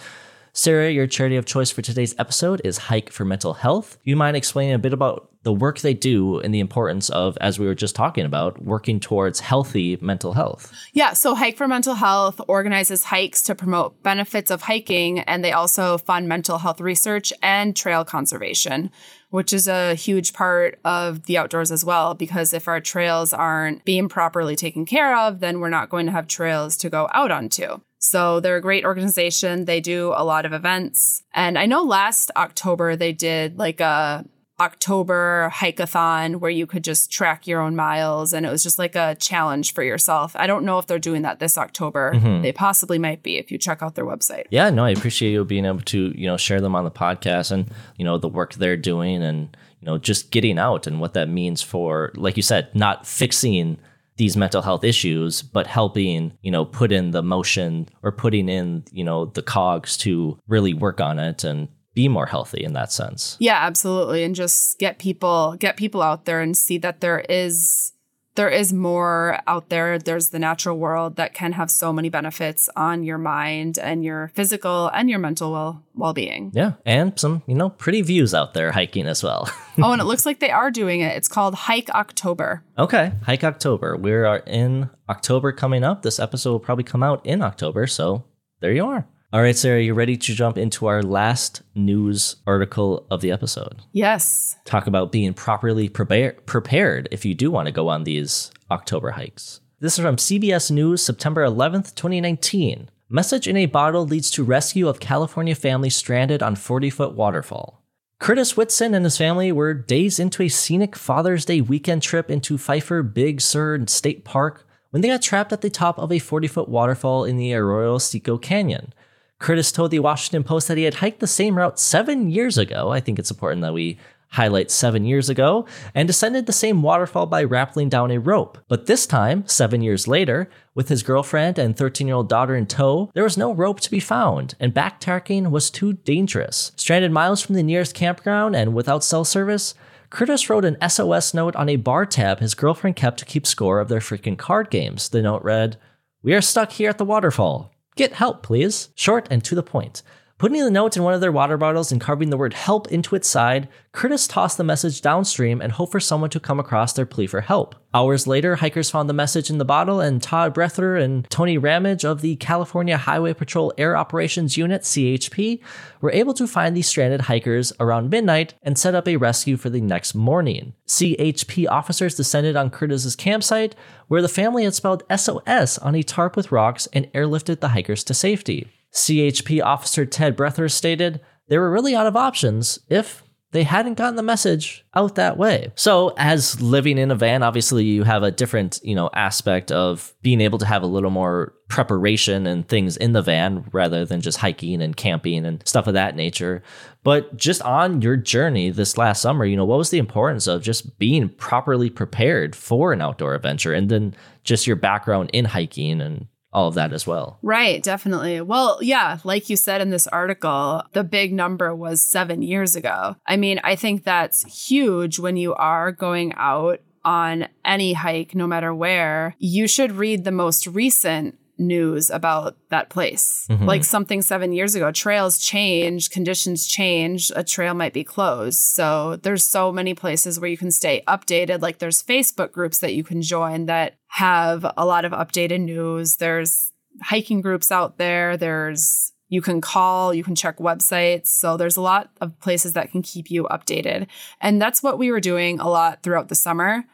[0.59, 3.97] Sarah, your charity of choice for today's episode is Hike for Mental Health.
[4.03, 7.57] You mind explaining a bit about the work they do and the importance of, as
[7.57, 10.73] we were just talking about, working towards healthy mental health?
[10.91, 15.53] Yeah, so Hike for Mental Health organizes hikes to promote benefits of hiking, and they
[15.53, 18.91] also fund mental health research and trail conservation
[19.31, 22.15] which is a huge part of the outdoors as well.
[22.15, 26.11] Because if our trails aren't being properly taken care of, then we're not going to
[26.11, 27.79] have trails to go out onto.
[27.99, 29.65] So they're a great organization.
[29.65, 31.23] They do a lot of events.
[31.33, 34.25] And I know last October they did like a
[34.59, 38.95] October hikeathon where you could just track your own miles and it was just like
[38.95, 40.35] a challenge for yourself.
[40.35, 42.13] I don't know if they're doing that this October.
[42.13, 42.41] Mm-hmm.
[42.41, 44.45] They possibly might be if you check out their website.
[44.49, 47.51] Yeah, no, I appreciate you being able to, you know, share them on the podcast
[47.51, 51.13] and, you know, the work they're doing and, you know, just getting out and what
[51.13, 53.77] that means for like you said, not fixing
[54.19, 58.83] these mental health issues, but helping, you know, put in the motion or putting in,
[58.91, 62.91] you know, the cogs to really work on it and be more healthy in that
[62.91, 63.37] sense.
[63.39, 64.25] Yeah, absolutely.
[64.25, 67.93] And just get people get people out there and see that there is
[68.39, 69.99] there is more out there.
[69.99, 74.31] There's the natural world that can have so many benefits on your mind and your
[74.33, 76.49] physical and your mental well well being.
[76.53, 79.49] Yeah, and some you know pretty views out there hiking as well.
[79.77, 81.17] oh, and it looks like they are doing it.
[81.17, 82.63] It's called Hike October.
[82.77, 83.97] Okay, Hike October.
[83.97, 86.03] We are in October coming up.
[86.03, 88.23] This episode will probably come out in October, so
[88.61, 89.05] there you are.
[89.31, 93.83] All right, Sarah, you ready to jump into our last news article of the episode?
[93.91, 94.57] Yes.
[94.65, 99.11] Talk about being properly prepare- prepared if you do want to go on these October
[99.11, 99.61] hikes.
[99.81, 102.89] This is from CBS News, September 11th, 2019.
[103.07, 107.83] Message in a bottle leads to rescue of California family stranded on 40 foot waterfall.
[108.17, 112.57] Curtis Whitson and his family were days into a scenic Father's Day weekend trip into
[112.57, 116.47] Pfeiffer Big Sur State Park when they got trapped at the top of a 40
[116.47, 118.91] foot waterfall in the Arroyo Seco Canyon.
[119.39, 122.89] Curtis told the Washington Post that he had hiked the same route seven years ago.
[122.91, 123.97] I think it's important that we
[124.29, 128.57] highlight seven years ago, and descended the same waterfall by rappelling down a rope.
[128.67, 132.67] But this time, seven years later, with his girlfriend and 13 year old daughter in
[132.67, 136.71] tow, there was no rope to be found, and backtracking was too dangerous.
[136.75, 139.73] Stranded miles from the nearest campground and without cell service,
[140.09, 143.79] Curtis wrote an SOS note on a bar tab his girlfriend kept to keep score
[143.79, 145.09] of their freaking card games.
[145.09, 145.77] The note read,
[146.23, 147.71] We are stuck here at the waterfall.
[147.99, 148.87] Get help, please.
[148.95, 150.03] Short and to the point.
[150.39, 153.13] Putting the note in one of their water bottles and carving the word help into
[153.13, 157.05] its side, Curtis tossed the message downstream and hoped for someone to come across their
[157.05, 157.75] plea for help.
[157.93, 162.05] Hours later, hikers found the message in the bottle, and Todd Breather and Tony Ramage
[162.05, 165.59] of the California Highway Patrol Air Operations Unit, CHP,
[165.99, 169.69] were able to find the stranded hikers around midnight and set up a rescue for
[169.69, 170.71] the next morning.
[170.87, 173.75] CHP officers descended on Curtis's campsite,
[174.07, 178.05] where the family had spelled SOS on a tarp with rocks and airlifted the hikers
[178.05, 178.71] to safety.
[178.93, 184.15] CHP officer Ted Breather stated, They were really out of options if they hadn't gotten
[184.15, 185.71] the message out that way.
[185.75, 190.13] So, as living in a van, obviously you have a different, you know, aspect of
[190.21, 194.21] being able to have a little more preparation and things in the van rather than
[194.21, 196.61] just hiking and camping and stuff of that nature.
[197.03, 200.61] But just on your journey this last summer, you know, what was the importance of
[200.61, 206.01] just being properly prepared for an outdoor adventure and then just your background in hiking
[206.01, 207.39] and all of that as well.
[207.41, 208.41] Right, definitely.
[208.41, 213.15] Well, yeah, like you said in this article, the big number was seven years ago.
[213.27, 218.47] I mean, I think that's huge when you are going out on any hike, no
[218.47, 219.35] matter where.
[219.39, 223.45] You should read the most recent news about that place.
[223.49, 223.65] Mm-hmm.
[223.65, 228.59] Like something seven years ago, trails change, conditions change, a trail might be closed.
[228.59, 231.61] So there's so many places where you can stay updated.
[231.61, 236.15] Like there's Facebook groups that you can join that have a lot of updated news.
[236.15, 238.37] There's hiking groups out there.
[238.37, 241.27] There's you can call, you can check websites.
[241.27, 244.07] So there's a lot of places that can keep you updated.
[244.41, 246.85] And that's what we were doing a lot throughout the summer.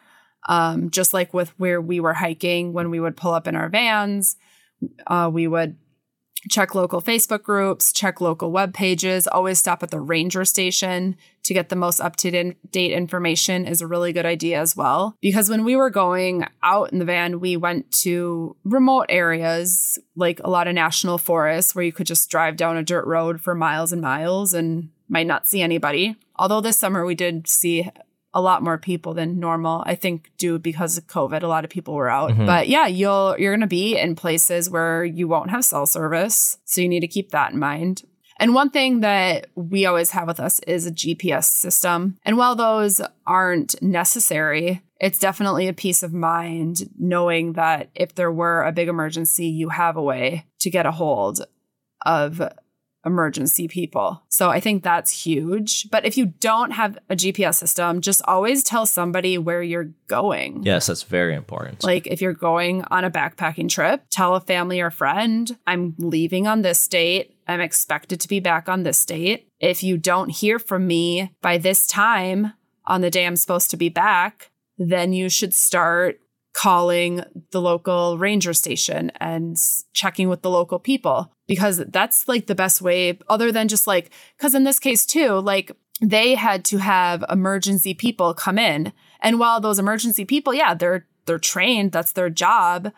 [0.47, 3.69] Um, just like with where we were hiking when we would pull up in our
[3.69, 4.35] vans
[5.07, 5.77] uh, we would
[6.49, 11.53] check local Facebook groups, check local web pages, always stop at the ranger station to
[11.53, 15.15] get the most up to date information is a really good idea as well.
[15.21, 20.39] Because when we were going out in the van, we went to remote areas like
[20.43, 23.55] a lot of national forests where you could just drive down a dirt road for
[23.55, 26.15] miles and miles and might not see anybody.
[26.35, 27.89] Although this summer we did see
[28.35, 29.81] a lot more people than normal.
[29.87, 32.31] I think do because of COVID, a lot of people were out.
[32.31, 32.45] Mm-hmm.
[32.45, 36.57] But yeah, you'll you're going to be in places where you won't have cell service,
[36.65, 38.03] so you need to keep that in mind.
[38.37, 42.17] And one thing that we always have with us is a GPS system.
[42.23, 48.31] And while those aren't necessary, it's definitely a peace of mind knowing that if there
[48.31, 51.45] were a big emergency, you have a way to get a hold
[52.05, 52.41] of
[53.05, 54.23] emergency people.
[54.29, 55.89] So I think that's huge.
[55.89, 60.63] But if you don't have a GPS system, just always tell somebody where you're going.
[60.63, 61.83] Yes, that's very important.
[61.83, 66.47] Like if you're going on a backpacking trip, tell a family or friend, I'm leaving
[66.47, 67.35] on this date.
[67.47, 69.47] I'm expected to be back on this date.
[69.59, 72.53] If you don't hear from me by this time
[72.85, 76.19] on the day I'm supposed to be back, then you should start
[76.53, 79.57] calling the local ranger station and
[79.93, 84.11] checking with the local people because that's like the best way other than just like
[84.37, 88.91] cuz in this case too like they had to have emergency people come in.
[89.21, 92.91] And while those emergency people yeah they're they're trained that's their job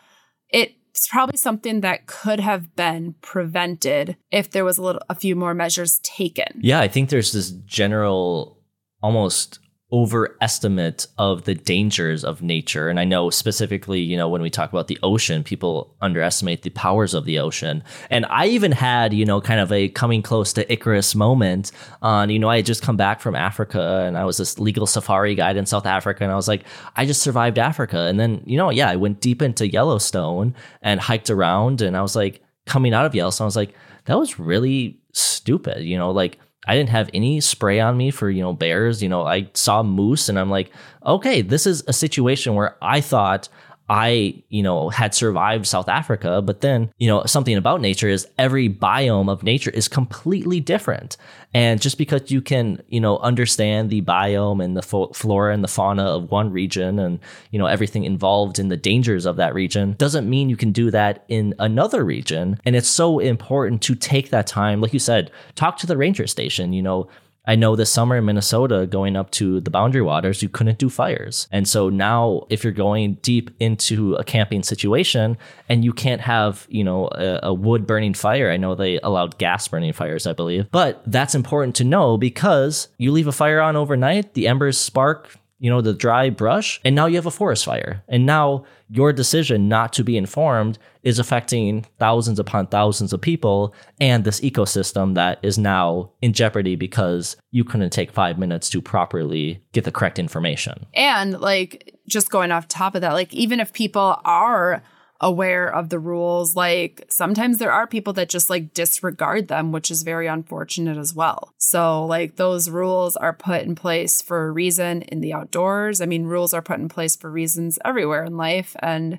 [0.50, 5.36] it's probably something that could have been prevented if there was a little a few
[5.36, 6.60] more measures taken.
[6.60, 8.58] Yeah i think there's this general
[9.02, 12.88] almost overestimate of the dangers of nature.
[12.90, 16.70] And I know specifically, you know, when we talk about the ocean, people underestimate the
[16.70, 17.82] powers of the ocean.
[18.10, 21.72] And I even had, you know, kind of a coming close to Icarus moment
[22.02, 24.86] on, you know, I had just come back from Africa and I was this legal
[24.86, 26.22] safari guide in South Africa.
[26.22, 26.64] And I was like,
[26.96, 28.00] I just survived Africa.
[28.00, 31.80] And then, you know, yeah, I went deep into Yellowstone and hiked around.
[31.80, 33.74] And I was like, coming out of Yellowstone, I was like,
[34.04, 38.28] that was really stupid, you know, like, I didn't have any spray on me for,
[38.28, 39.02] you know, bears.
[39.02, 40.70] You know, I saw moose and I'm like,
[41.04, 43.48] okay, this is a situation where I thought
[43.88, 48.28] I, you know, had survived South Africa, but then, you know, something about nature is
[48.38, 51.16] every biome of nature is completely different.
[51.54, 55.68] And just because you can, you know, understand the biome and the flora and the
[55.68, 57.18] fauna of one region and,
[57.50, 60.90] you know, everything involved in the dangers of that region doesn't mean you can do
[60.90, 62.60] that in another region.
[62.66, 66.26] And it's so important to take that time, like you said, talk to the ranger
[66.26, 67.08] station, you know,
[67.48, 70.90] I know this summer in Minnesota, going up to the boundary waters, you couldn't do
[70.90, 71.48] fires.
[71.50, 76.66] And so now, if you're going deep into a camping situation and you can't have,
[76.68, 80.34] you know, a, a wood burning fire, I know they allowed gas burning fires, I
[80.34, 84.76] believe, but that's important to know because you leave a fire on overnight, the embers
[84.76, 88.02] spark, you know, the dry brush, and now you have a forest fire.
[88.08, 93.74] And now your decision not to be informed is affecting thousands upon thousands of people
[94.00, 98.80] and this ecosystem that is now in jeopardy because you couldn't take five minutes to
[98.80, 100.86] properly get the correct information.
[100.94, 104.82] And like just going off top of that, like even if people are
[105.20, 106.54] aware of the rules.
[106.54, 111.14] Like sometimes there are people that just like disregard them, which is very unfortunate as
[111.14, 111.52] well.
[111.58, 116.00] So, like, those rules are put in place for a reason in the outdoors.
[116.00, 118.76] I mean, rules are put in place for reasons everywhere in life.
[118.80, 119.18] And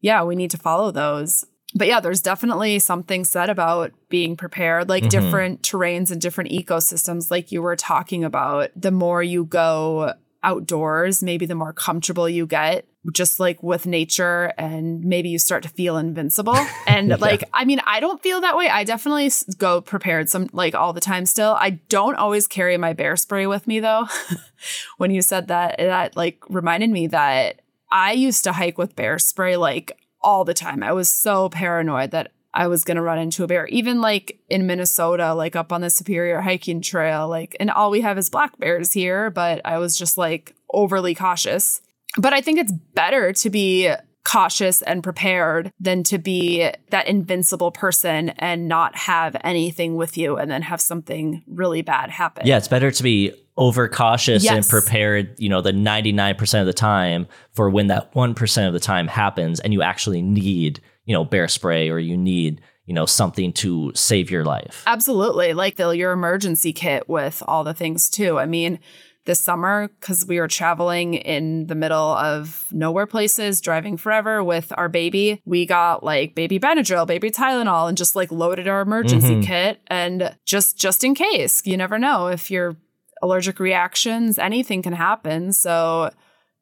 [0.00, 1.44] yeah, we need to follow those.
[1.74, 5.08] But yeah, there's definitely something said about being prepared, like mm-hmm.
[5.08, 8.70] different terrains and different ecosystems, like you were talking about.
[8.76, 10.12] The more you go
[10.42, 15.62] outdoors, maybe the more comfortable you get just like with nature and maybe you start
[15.62, 17.16] to feel invincible and yeah.
[17.16, 20.92] like i mean i don't feel that way i definitely go prepared some like all
[20.92, 24.06] the time still i don't always carry my bear spray with me though
[24.98, 29.18] when you said that that like reminded me that i used to hike with bear
[29.18, 33.18] spray like all the time i was so paranoid that I was going to run
[33.18, 33.66] into a bear.
[33.68, 38.02] Even like in Minnesota, like up on the Superior hiking trail, like, and all we
[38.02, 41.80] have is black bears here, but I was just like overly cautious.
[42.18, 43.92] But I think it's better to be
[44.24, 50.36] cautious and prepared than to be that invincible person and not have anything with you
[50.36, 52.46] and then have something really bad happen.
[52.46, 54.54] Yeah, it's better to be overcautious yes.
[54.54, 58.80] and prepared, you know, the 99% of the time for when that 1% of the
[58.80, 63.06] time happens and you actually need, you know, bear spray or you need you know
[63.06, 68.10] something to save your life absolutely like the, your emergency kit with all the things
[68.10, 68.80] too i mean
[69.24, 74.72] this summer because we were traveling in the middle of nowhere places, driving forever with
[74.76, 75.40] our baby.
[75.44, 79.42] We got like baby Benadryl, baby Tylenol, and just like loaded our emergency mm-hmm.
[79.42, 81.62] kit and just just in case.
[81.64, 82.76] You never know if you're
[83.22, 85.52] allergic reactions, anything can happen.
[85.52, 86.10] So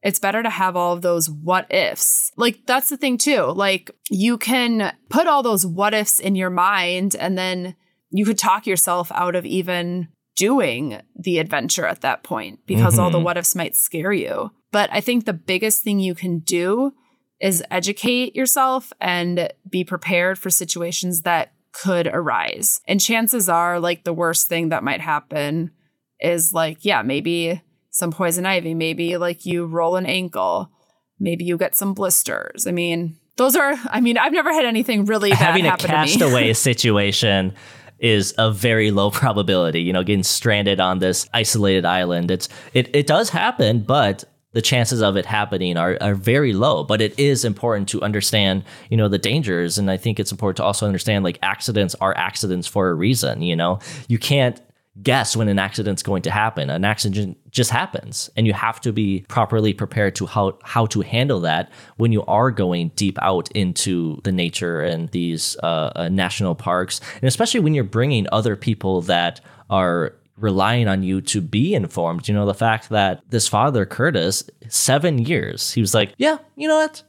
[0.02, 2.32] it's better to have all of those what ifs.
[2.36, 3.42] Like, that's the thing, too.
[3.42, 7.76] Like, you can put all those what ifs in your mind, and then
[8.11, 10.08] you could talk yourself out of even
[10.41, 13.03] doing the adventure at that point because mm-hmm.
[13.03, 13.26] all the mm-hmm.
[13.26, 14.51] what ifs might scare you.
[14.72, 16.95] But I think the biggest thing you can do
[17.43, 22.80] is educate yourself and be prepared for situations that could arise.
[22.88, 25.72] And chances are, like, the worst thing that might happen
[26.20, 27.61] is like, yeah, maybe
[27.91, 30.70] some poison ivy, maybe like you roll an ankle,
[31.18, 32.66] maybe you get some blisters.
[32.66, 36.53] I mean, those are, I mean, I've never had anything really bad Having a castaway
[36.55, 37.55] situation
[38.01, 39.82] is a very low probability.
[39.82, 42.30] You know, getting stranded on this isolated island.
[42.30, 46.82] It's it it does happen, but the chances of it happening are, are very low
[46.82, 50.57] but it is important to understand you know the dangers and i think it's important
[50.57, 53.78] to also understand like accidents are accidents for a reason you know
[54.09, 54.61] you can't
[55.03, 56.70] guess when an accident's going to happen.
[56.70, 61.01] An accident just happens, and you have to be properly prepared to how how to
[61.01, 66.09] handle that when you are going deep out into the nature and these uh, uh,
[66.09, 71.40] national parks, and especially when you're bringing other people that are relying on you to
[71.40, 72.26] be informed.
[72.26, 76.66] You know, the fact that this father, Curtis, seven years, he was like, yeah, you
[76.66, 77.03] know what?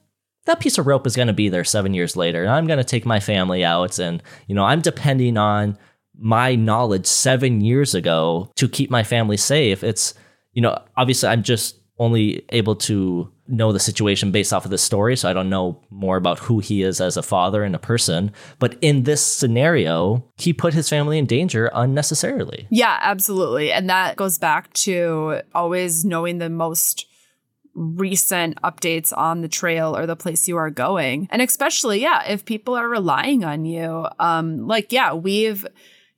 [0.46, 2.42] That piece of rope is going to be there seven years later.
[2.42, 5.78] And I'm going to take my family out, and you know, I'm depending on
[6.18, 9.84] my knowledge seven years ago to keep my family safe.
[9.84, 10.14] It's,
[10.53, 14.82] you know, obviously I'm just only able to know the situation based off of this
[14.82, 15.16] story.
[15.16, 18.32] So I don't know more about who he is as a father and a person.
[18.59, 22.68] But in this scenario, he put his family in danger unnecessarily.
[22.72, 23.72] Yeah, absolutely.
[23.72, 27.05] And that goes back to always knowing the most
[27.76, 31.28] recent updates on the trail or the place you are going.
[31.30, 35.66] And especially, yeah, if people are relying on you, um, like, yeah, we've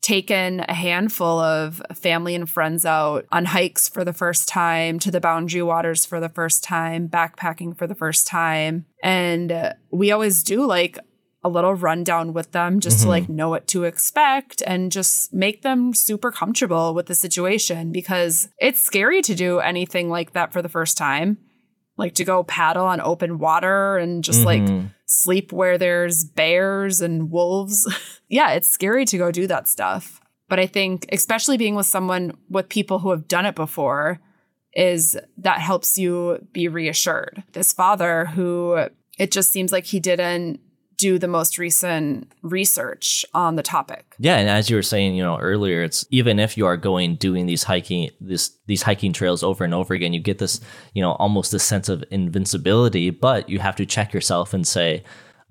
[0.04, 5.10] taken a handful of family and friends out on hikes for the first time, to
[5.10, 8.86] the Boundary Waters for the first time, backpacking for the first time.
[9.02, 11.00] And we always do like
[11.44, 13.06] a little rundown with them just mm-hmm.
[13.06, 17.92] to like know what to expect and just make them super comfortable with the situation
[17.92, 21.38] because it's scary to do anything like that for the first time.
[21.96, 24.76] Like to go paddle on open water and just mm-hmm.
[24.76, 24.86] like
[25.22, 27.88] sleep where there's bears and wolves.
[28.30, 30.22] yeah, it's scary to go do that stuff.
[30.50, 34.20] But I think, especially being with someone with people who have done it before,
[34.74, 37.44] is that helps you be reassured.
[37.54, 38.88] This father who
[39.18, 40.60] it just seems like he didn't
[41.04, 44.16] do the most recent research on the topic.
[44.20, 47.18] Yeah, and as you were saying, you know, earlier, it's even if you are going
[47.18, 50.62] doing these hiking this these hiking trails over and over again, you get this,
[50.94, 55.04] you know, almost a sense of invincibility, but you have to check yourself and say,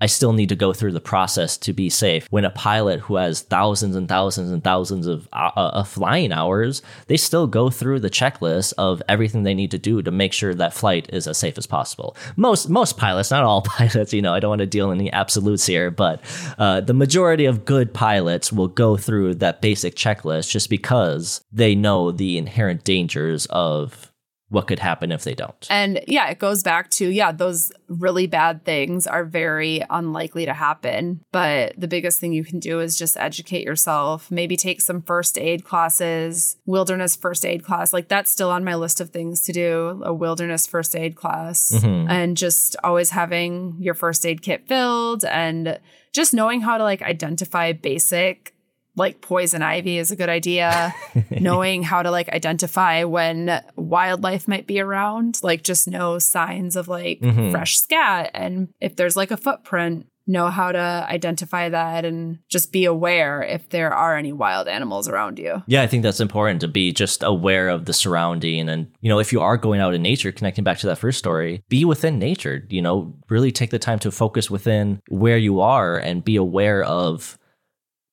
[0.02, 2.26] I still need to go through the process to be safe.
[2.28, 6.82] When a pilot who has thousands and thousands and thousands of, uh, uh, flying hours,
[7.06, 10.54] they still go through the checklist of everything they need to do to make sure
[10.54, 12.16] that flight is as safe as possible.
[12.34, 15.12] Most most pilots, not all pilots, you know, I don't want to deal in any
[15.12, 16.20] absolutes here, but
[16.58, 21.76] uh, the majority of good pilots will go through that basic checklist just because they
[21.76, 24.11] know the inherent dangers of
[24.52, 25.66] what could happen if they don't.
[25.70, 30.52] And yeah, it goes back to, yeah, those really bad things are very unlikely to
[30.52, 31.24] happen.
[31.32, 35.38] But the biggest thing you can do is just educate yourself, maybe take some first
[35.38, 37.94] aid classes, wilderness first aid class.
[37.94, 41.72] Like that's still on my list of things to do a wilderness first aid class.
[41.72, 42.10] Mhm.
[42.10, 45.80] And just always having your first aid kit filled and
[46.12, 48.54] just knowing how to like identify basic
[48.96, 50.94] like poison ivy is a good idea
[51.30, 56.88] knowing how to like identify when wildlife might be around like just know signs of
[56.88, 57.50] like Mhm.
[57.50, 60.78] fresh scat and if there's like a footprint know how to
[61.10, 65.82] identify that and just be aware if there are any wild animals around you Yeah,
[65.82, 68.68] I think that's important to be just aware of the surrounding.
[68.68, 71.18] And, you know, if you are going out in nature, connecting back to that first
[71.18, 75.60] story, be within nature, you know, really take the time to focus within where you
[75.60, 77.36] are and be aware of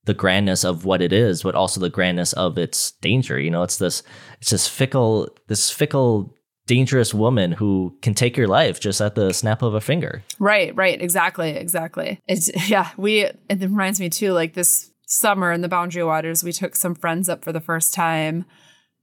[0.10, 3.40] the grandness of what it is, but also the grandness of its danger.
[3.40, 4.02] You know, it's this,
[4.42, 6.36] it's this fickle, this fickle,
[6.66, 10.24] dangerous woman who can take your life just at the snap of a finger.
[10.40, 12.20] Right, right, exactly, exactly.
[12.28, 16.52] It's yeah, we it reminds me too, like this summer in the Boundary Waters, we
[16.52, 18.46] took some friends up for the first time.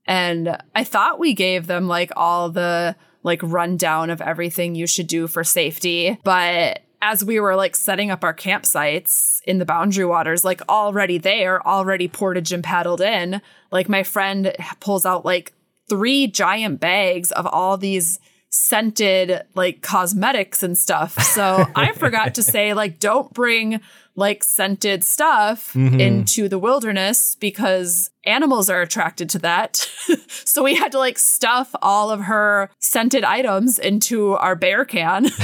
[0.08, 5.06] And I thought we gave them like all the like rundown of everything you should
[5.06, 6.18] do for safety.
[6.24, 11.18] But as we were like setting up our campsites in the boundary waters, like already
[11.18, 13.40] there, already portage and paddled in,
[13.70, 15.52] like my friend pulls out like
[15.88, 18.18] three giant bags of all these
[18.48, 21.20] scented like cosmetics and stuff.
[21.22, 23.80] So I forgot to say, like, don't bring
[24.14, 26.00] like scented stuff mm-hmm.
[26.00, 29.76] into the wilderness because animals are attracted to that.
[30.28, 35.26] so we had to like stuff all of her scented items into our bear can.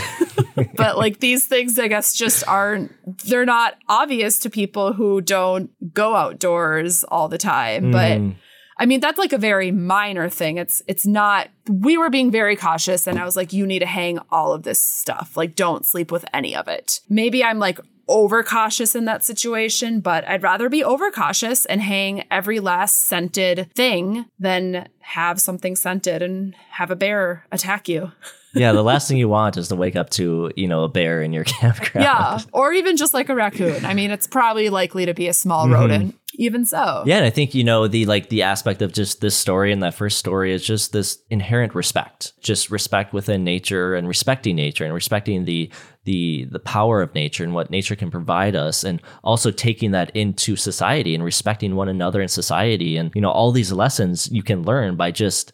[0.77, 2.93] but like these things, I guess, just aren't,
[3.25, 7.91] they're not obvious to people who don't go outdoors all the time.
[7.91, 8.37] But Mm.
[8.79, 10.57] I mean, that's like a very minor thing.
[10.57, 13.87] It's it's not we were being very cautious and I was like, you need to
[13.87, 15.37] hang all of this stuff.
[15.37, 17.01] Like, don't sleep with any of it.
[17.09, 17.79] Maybe I'm like
[18.09, 24.27] overcautious in that situation, but I'd rather be overcautious and hang every last scented thing
[24.39, 28.13] than have something scented and have a bear attack you.
[28.55, 31.23] yeah, the last thing you want is to wake up to, you know, a bear
[31.23, 32.05] in your campground.
[32.05, 32.41] Yeah.
[32.53, 33.85] Or even just like a raccoon.
[33.85, 35.75] I mean, it's probably likely to be a small mm-hmm.
[35.75, 36.19] rodent.
[36.37, 37.03] Even so.
[37.05, 39.83] Yeah, and I think you know the like the aspect of just this story and
[39.83, 44.87] that first story is just this inherent respect, just respect within nature and respecting nature
[44.87, 45.71] and respecting the
[46.05, 50.11] the the power of nature and what nature can provide us, and also taking that
[50.17, 54.43] into society and respecting one another in society, and you know all these lessons you
[54.43, 55.53] can learn by just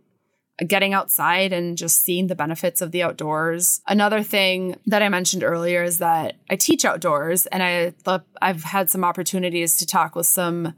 [0.67, 3.83] getting outside and just seeing the benefits of the outdoors.
[3.87, 7.93] Another thing that I mentioned earlier is that I teach outdoors and I
[8.41, 10.75] I've had some opportunities to talk with some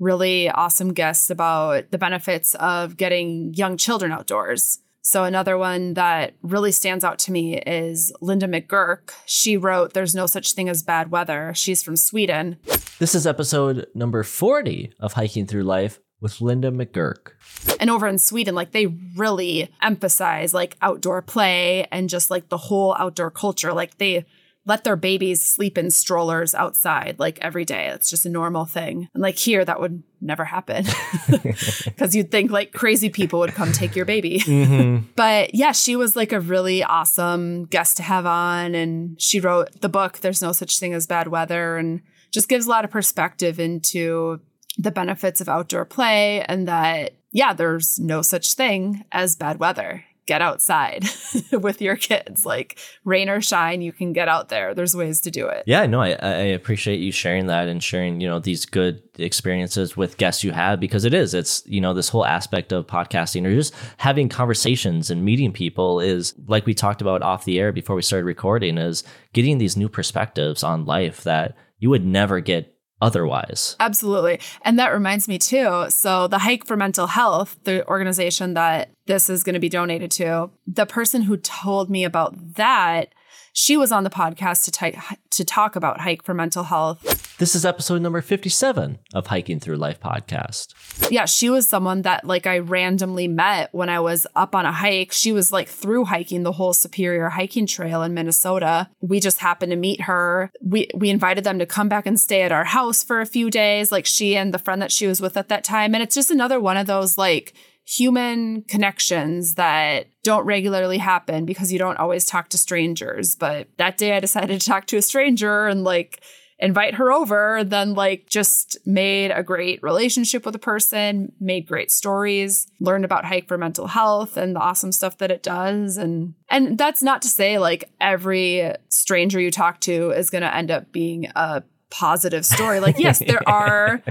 [0.00, 4.80] really awesome guests about the benefits of getting young children outdoors.
[5.06, 9.10] So another one that really stands out to me is Linda McGurk.
[9.26, 11.52] She wrote There's no such thing as bad weather.
[11.54, 12.56] She's from Sweden.
[12.98, 17.32] This is episode number 40 of Hiking Through Life with Linda McGurk.
[17.78, 22.56] and over in Sweden, like they really emphasize like outdoor play and just like the
[22.56, 23.74] whole outdoor culture.
[23.74, 24.24] Like they
[24.66, 27.88] let their babies sleep in strollers outside like every day.
[27.88, 29.08] It's just a normal thing.
[29.12, 30.86] And like here, that would never happen
[31.84, 34.40] because you'd think like crazy people would come take your baby.
[34.40, 35.06] Mm-hmm.
[35.16, 38.74] But yeah, she was like a really awesome guest to have on.
[38.74, 42.00] And she wrote the book, There's No Such Thing as Bad Weather, and
[42.30, 44.40] just gives a lot of perspective into
[44.76, 50.04] the benefits of outdoor play and that, yeah, there's no such thing as bad weather.
[50.26, 51.04] Get outside
[51.52, 52.46] with your kids.
[52.46, 54.74] Like rain or shine, you can get out there.
[54.74, 55.64] There's ways to do it.
[55.66, 59.96] Yeah, no, I, I appreciate you sharing that and sharing, you know, these good experiences
[59.96, 63.46] with guests you have because it is, it's, you know, this whole aspect of podcasting
[63.46, 67.72] or just having conversations and meeting people is like we talked about off the air
[67.72, 72.40] before we started recording is getting these new perspectives on life that you would never
[72.40, 73.76] get otherwise.
[73.80, 74.40] Absolutely.
[74.62, 75.86] And that reminds me too.
[75.88, 80.10] So, the Hike for Mental Health, the organization that this is going to be donated
[80.12, 83.08] to, the person who told me about that,
[83.54, 84.98] she was on the podcast to, ti-
[85.30, 87.38] to talk about Hike for Mental Health.
[87.38, 90.74] This is episode number 57 of Hiking Through Life podcast.
[91.08, 94.72] Yeah, she was someone that like I randomly met when I was up on a
[94.72, 95.12] hike.
[95.12, 98.90] She was like through hiking the whole Superior hiking trail in Minnesota.
[99.00, 100.50] We just happened to meet her.
[100.60, 103.50] We we invited them to come back and stay at our house for a few
[103.50, 105.94] days, like she and the friend that she was with at that time.
[105.94, 107.54] And it's just another one of those like
[107.86, 113.36] human connections that don't regularly happen because you don't always talk to strangers.
[113.36, 116.22] But that day I decided to talk to a stranger and like
[116.58, 121.90] invite her over, then like just made a great relationship with a person, made great
[121.90, 125.96] stories, learned about hike for mental health and the awesome stuff that it does.
[125.96, 130.70] And and that's not to say like every stranger you talk to is gonna end
[130.70, 132.80] up being a positive story.
[132.80, 134.02] Like, yes, there are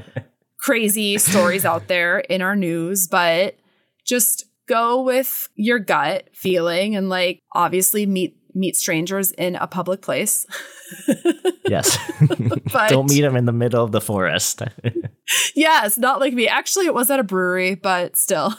[0.60, 3.56] crazy stories out there in our news, but
[4.14, 10.02] just go with your gut feeling and like obviously meet meet strangers in a public
[10.02, 10.46] place.
[11.70, 11.98] Yes.
[12.72, 14.62] But Don't meet them in the middle of the forest.
[15.56, 16.50] Yes, not like me.
[16.50, 18.54] Actually, it was at a brewery, but still.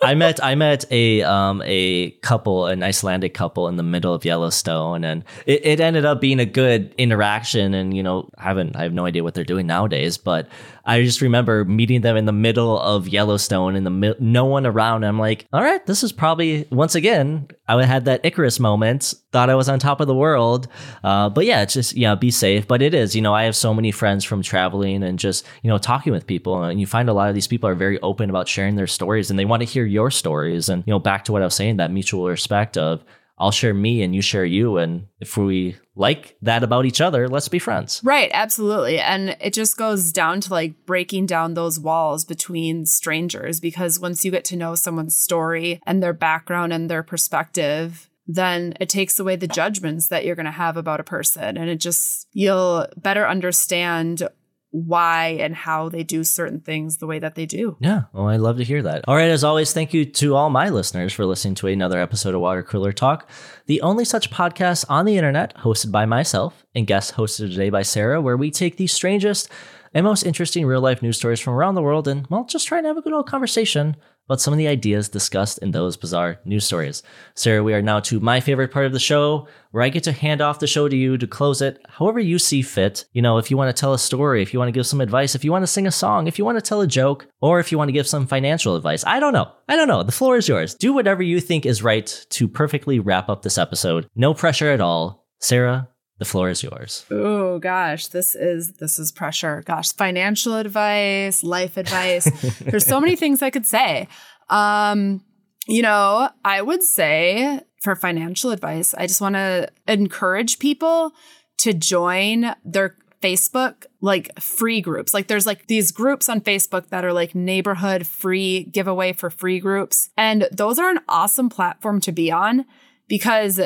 [0.00, 4.24] I met I met a um a couple, an Icelandic couple in the middle of
[4.24, 8.76] Yellowstone and it, it ended up being a good interaction and you know, I haven't
[8.76, 10.46] I have no idea what they're doing nowadays, but
[10.88, 14.64] I just remember meeting them in the middle of Yellowstone and the mi- no one
[14.64, 15.04] around.
[15.04, 19.50] I'm like, all right, this is probably once again I had that Icarus moment, thought
[19.50, 20.66] I was on top of the world.
[21.04, 22.66] Uh, but yeah, it's just yeah, be safe.
[22.66, 25.68] But it is, you know, I have so many friends from traveling and just you
[25.68, 28.30] know talking with people, and you find a lot of these people are very open
[28.30, 30.70] about sharing their stories, and they want to hear your stories.
[30.70, 33.04] And you know, back to what I was saying, that mutual respect of
[33.38, 37.28] I'll share me and you share you, and if we like that about each other,
[37.28, 38.00] let's be friends.
[38.04, 39.00] Right, absolutely.
[39.00, 44.24] And it just goes down to like breaking down those walls between strangers because once
[44.24, 49.18] you get to know someone's story and their background and their perspective, then it takes
[49.18, 51.56] away the judgments that you're going to have about a person.
[51.56, 54.22] And it just, you'll better understand
[54.70, 57.76] why and how they do certain things the way that they do.
[57.80, 59.04] Yeah, well, I love to hear that.
[59.08, 62.34] All right, as always, thank you to all my listeners for listening to another episode
[62.34, 63.30] of Water Cooler Talk,
[63.66, 67.82] the only such podcast on the internet hosted by myself and guest hosted today by
[67.82, 69.48] Sarah, where we take the strangest
[69.94, 72.78] and most interesting real life news stories from around the world and, well, just try
[72.78, 73.96] and have a good old conversation
[74.28, 77.02] about some of the ideas discussed in those bizarre news stories.
[77.34, 80.12] Sarah, we are now to my favorite part of the show, where I get to
[80.12, 83.06] hand off the show to you to close it however you see fit.
[83.12, 85.00] You know, if you want to tell a story, if you want to give some
[85.00, 87.26] advice, if you want to sing a song, if you want to tell a joke,
[87.40, 89.02] or if you want to give some financial advice.
[89.06, 89.50] I don't know.
[89.66, 90.02] I don't know.
[90.02, 90.74] The floor is yours.
[90.74, 94.08] Do whatever you think is right to perfectly wrap up this episode.
[94.14, 95.26] No pressure at all.
[95.40, 95.88] Sarah,
[96.18, 97.06] The floor is yours.
[97.10, 99.62] Oh gosh, this is this is pressure.
[99.64, 102.24] Gosh, financial advice, life advice.
[102.60, 104.08] There's so many things I could say.
[104.50, 105.22] Um,
[105.68, 111.12] you know, I would say for financial advice, I just want to encourage people
[111.58, 115.12] to join their Facebook like free groups.
[115.12, 119.60] Like there's like these groups on Facebook that are like neighborhood free giveaway for free
[119.60, 120.10] groups.
[120.16, 122.64] And those are an awesome platform to be on
[123.08, 123.60] because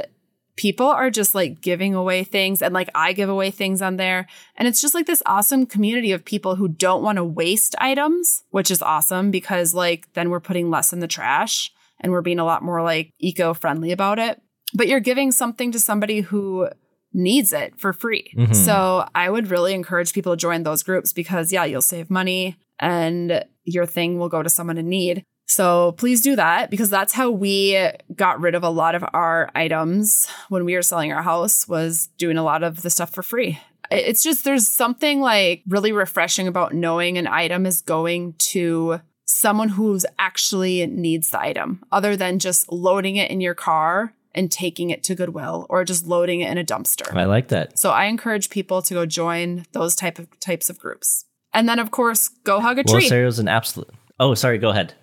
[0.56, 4.26] people are just like giving away things and like I give away things on there.
[4.56, 8.42] And it's just like this awesome community of people who don't want to waste items,
[8.50, 12.38] which is awesome because like then we're putting less in the trash and we're being
[12.38, 14.40] a lot more like eco friendly about it.
[14.74, 16.68] But you're giving something to somebody who
[17.14, 18.32] needs it for free.
[18.36, 18.54] Mhm.
[18.54, 22.56] So I would really encourage people to join those groups because, yeah, you'll save money
[22.78, 25.24] and your thing will go to someone in need.
[25.52, 29.50] So please do that because that's how we got rid of a lot of our
[29.54, 33.22] items when we were selling our house was doing a lot of the stuff for
[33.22, 33.60] free.
[33.90, 39.68] It's just there's something like really refreshing about knowing an item is going to someone
[39.68, 44.88] who's actually needs the item other than just loading it in your car and taking
[44.88, 47.14] it to Goodwill or just loading it in a dumpster.
[47.14, 47.78] I like that.
[47.78, 51.26] So I encourage people to go join those type of types of groups.
[51.52, 53.06] And then of course, go hug a Well, tree.
[53.06, 53.90] Sarah's an absolute.
[54.18, 54.56] Oh, sorry.
[54.56, 54.94] Go ahead.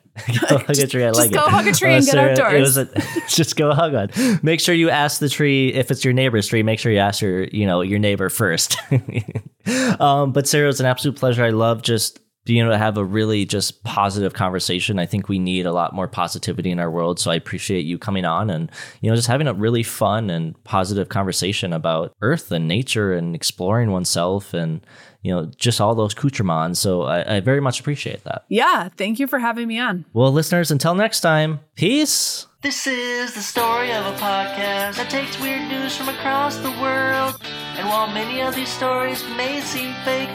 [0.49, 1.03] Go hug a tree.
[1.03, 2.77] I Just like go hug a tree Oh, and get Sarah, outdoors.
[2.77, 4.39] It was a, just go hug one.
[4.43, 6.63] Make sure you ask the tree if it's your neighbor's tree.
[6.63, 8.77] Make sure you ask your you know your neighbor first.
[9.99, 11.43] um, but Sarah, it's an absolute pleasure.
[11.43, 14.97] I love just being able to have a really just positive conversation.
[14.97, 17.19] I think we need a lot more positivity in our world.
[17.19, 20.61] So I appreciate you coming on and you know just having a really fun and
[20.63, 24.81] positive conversation about Earth and nature and exploring oneself and
[25.21, 26.79] you know just all those accoutrements.
[26.79, 28.45] So I, I very much appreciate that.
[28.49, 30.05] yeah, thank you for having me on.
[30.13, 32.45] Well, listeners, until next time, peace.
[32.61, 37.39] This is the story of a podcast that takes weird news from across the world.
[37.77, 40.27] And while many of these stories may seem fake,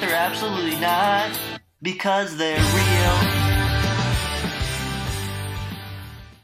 [0.00, 1.30] they're absolutely not
[1.82, 3.37] because they're real.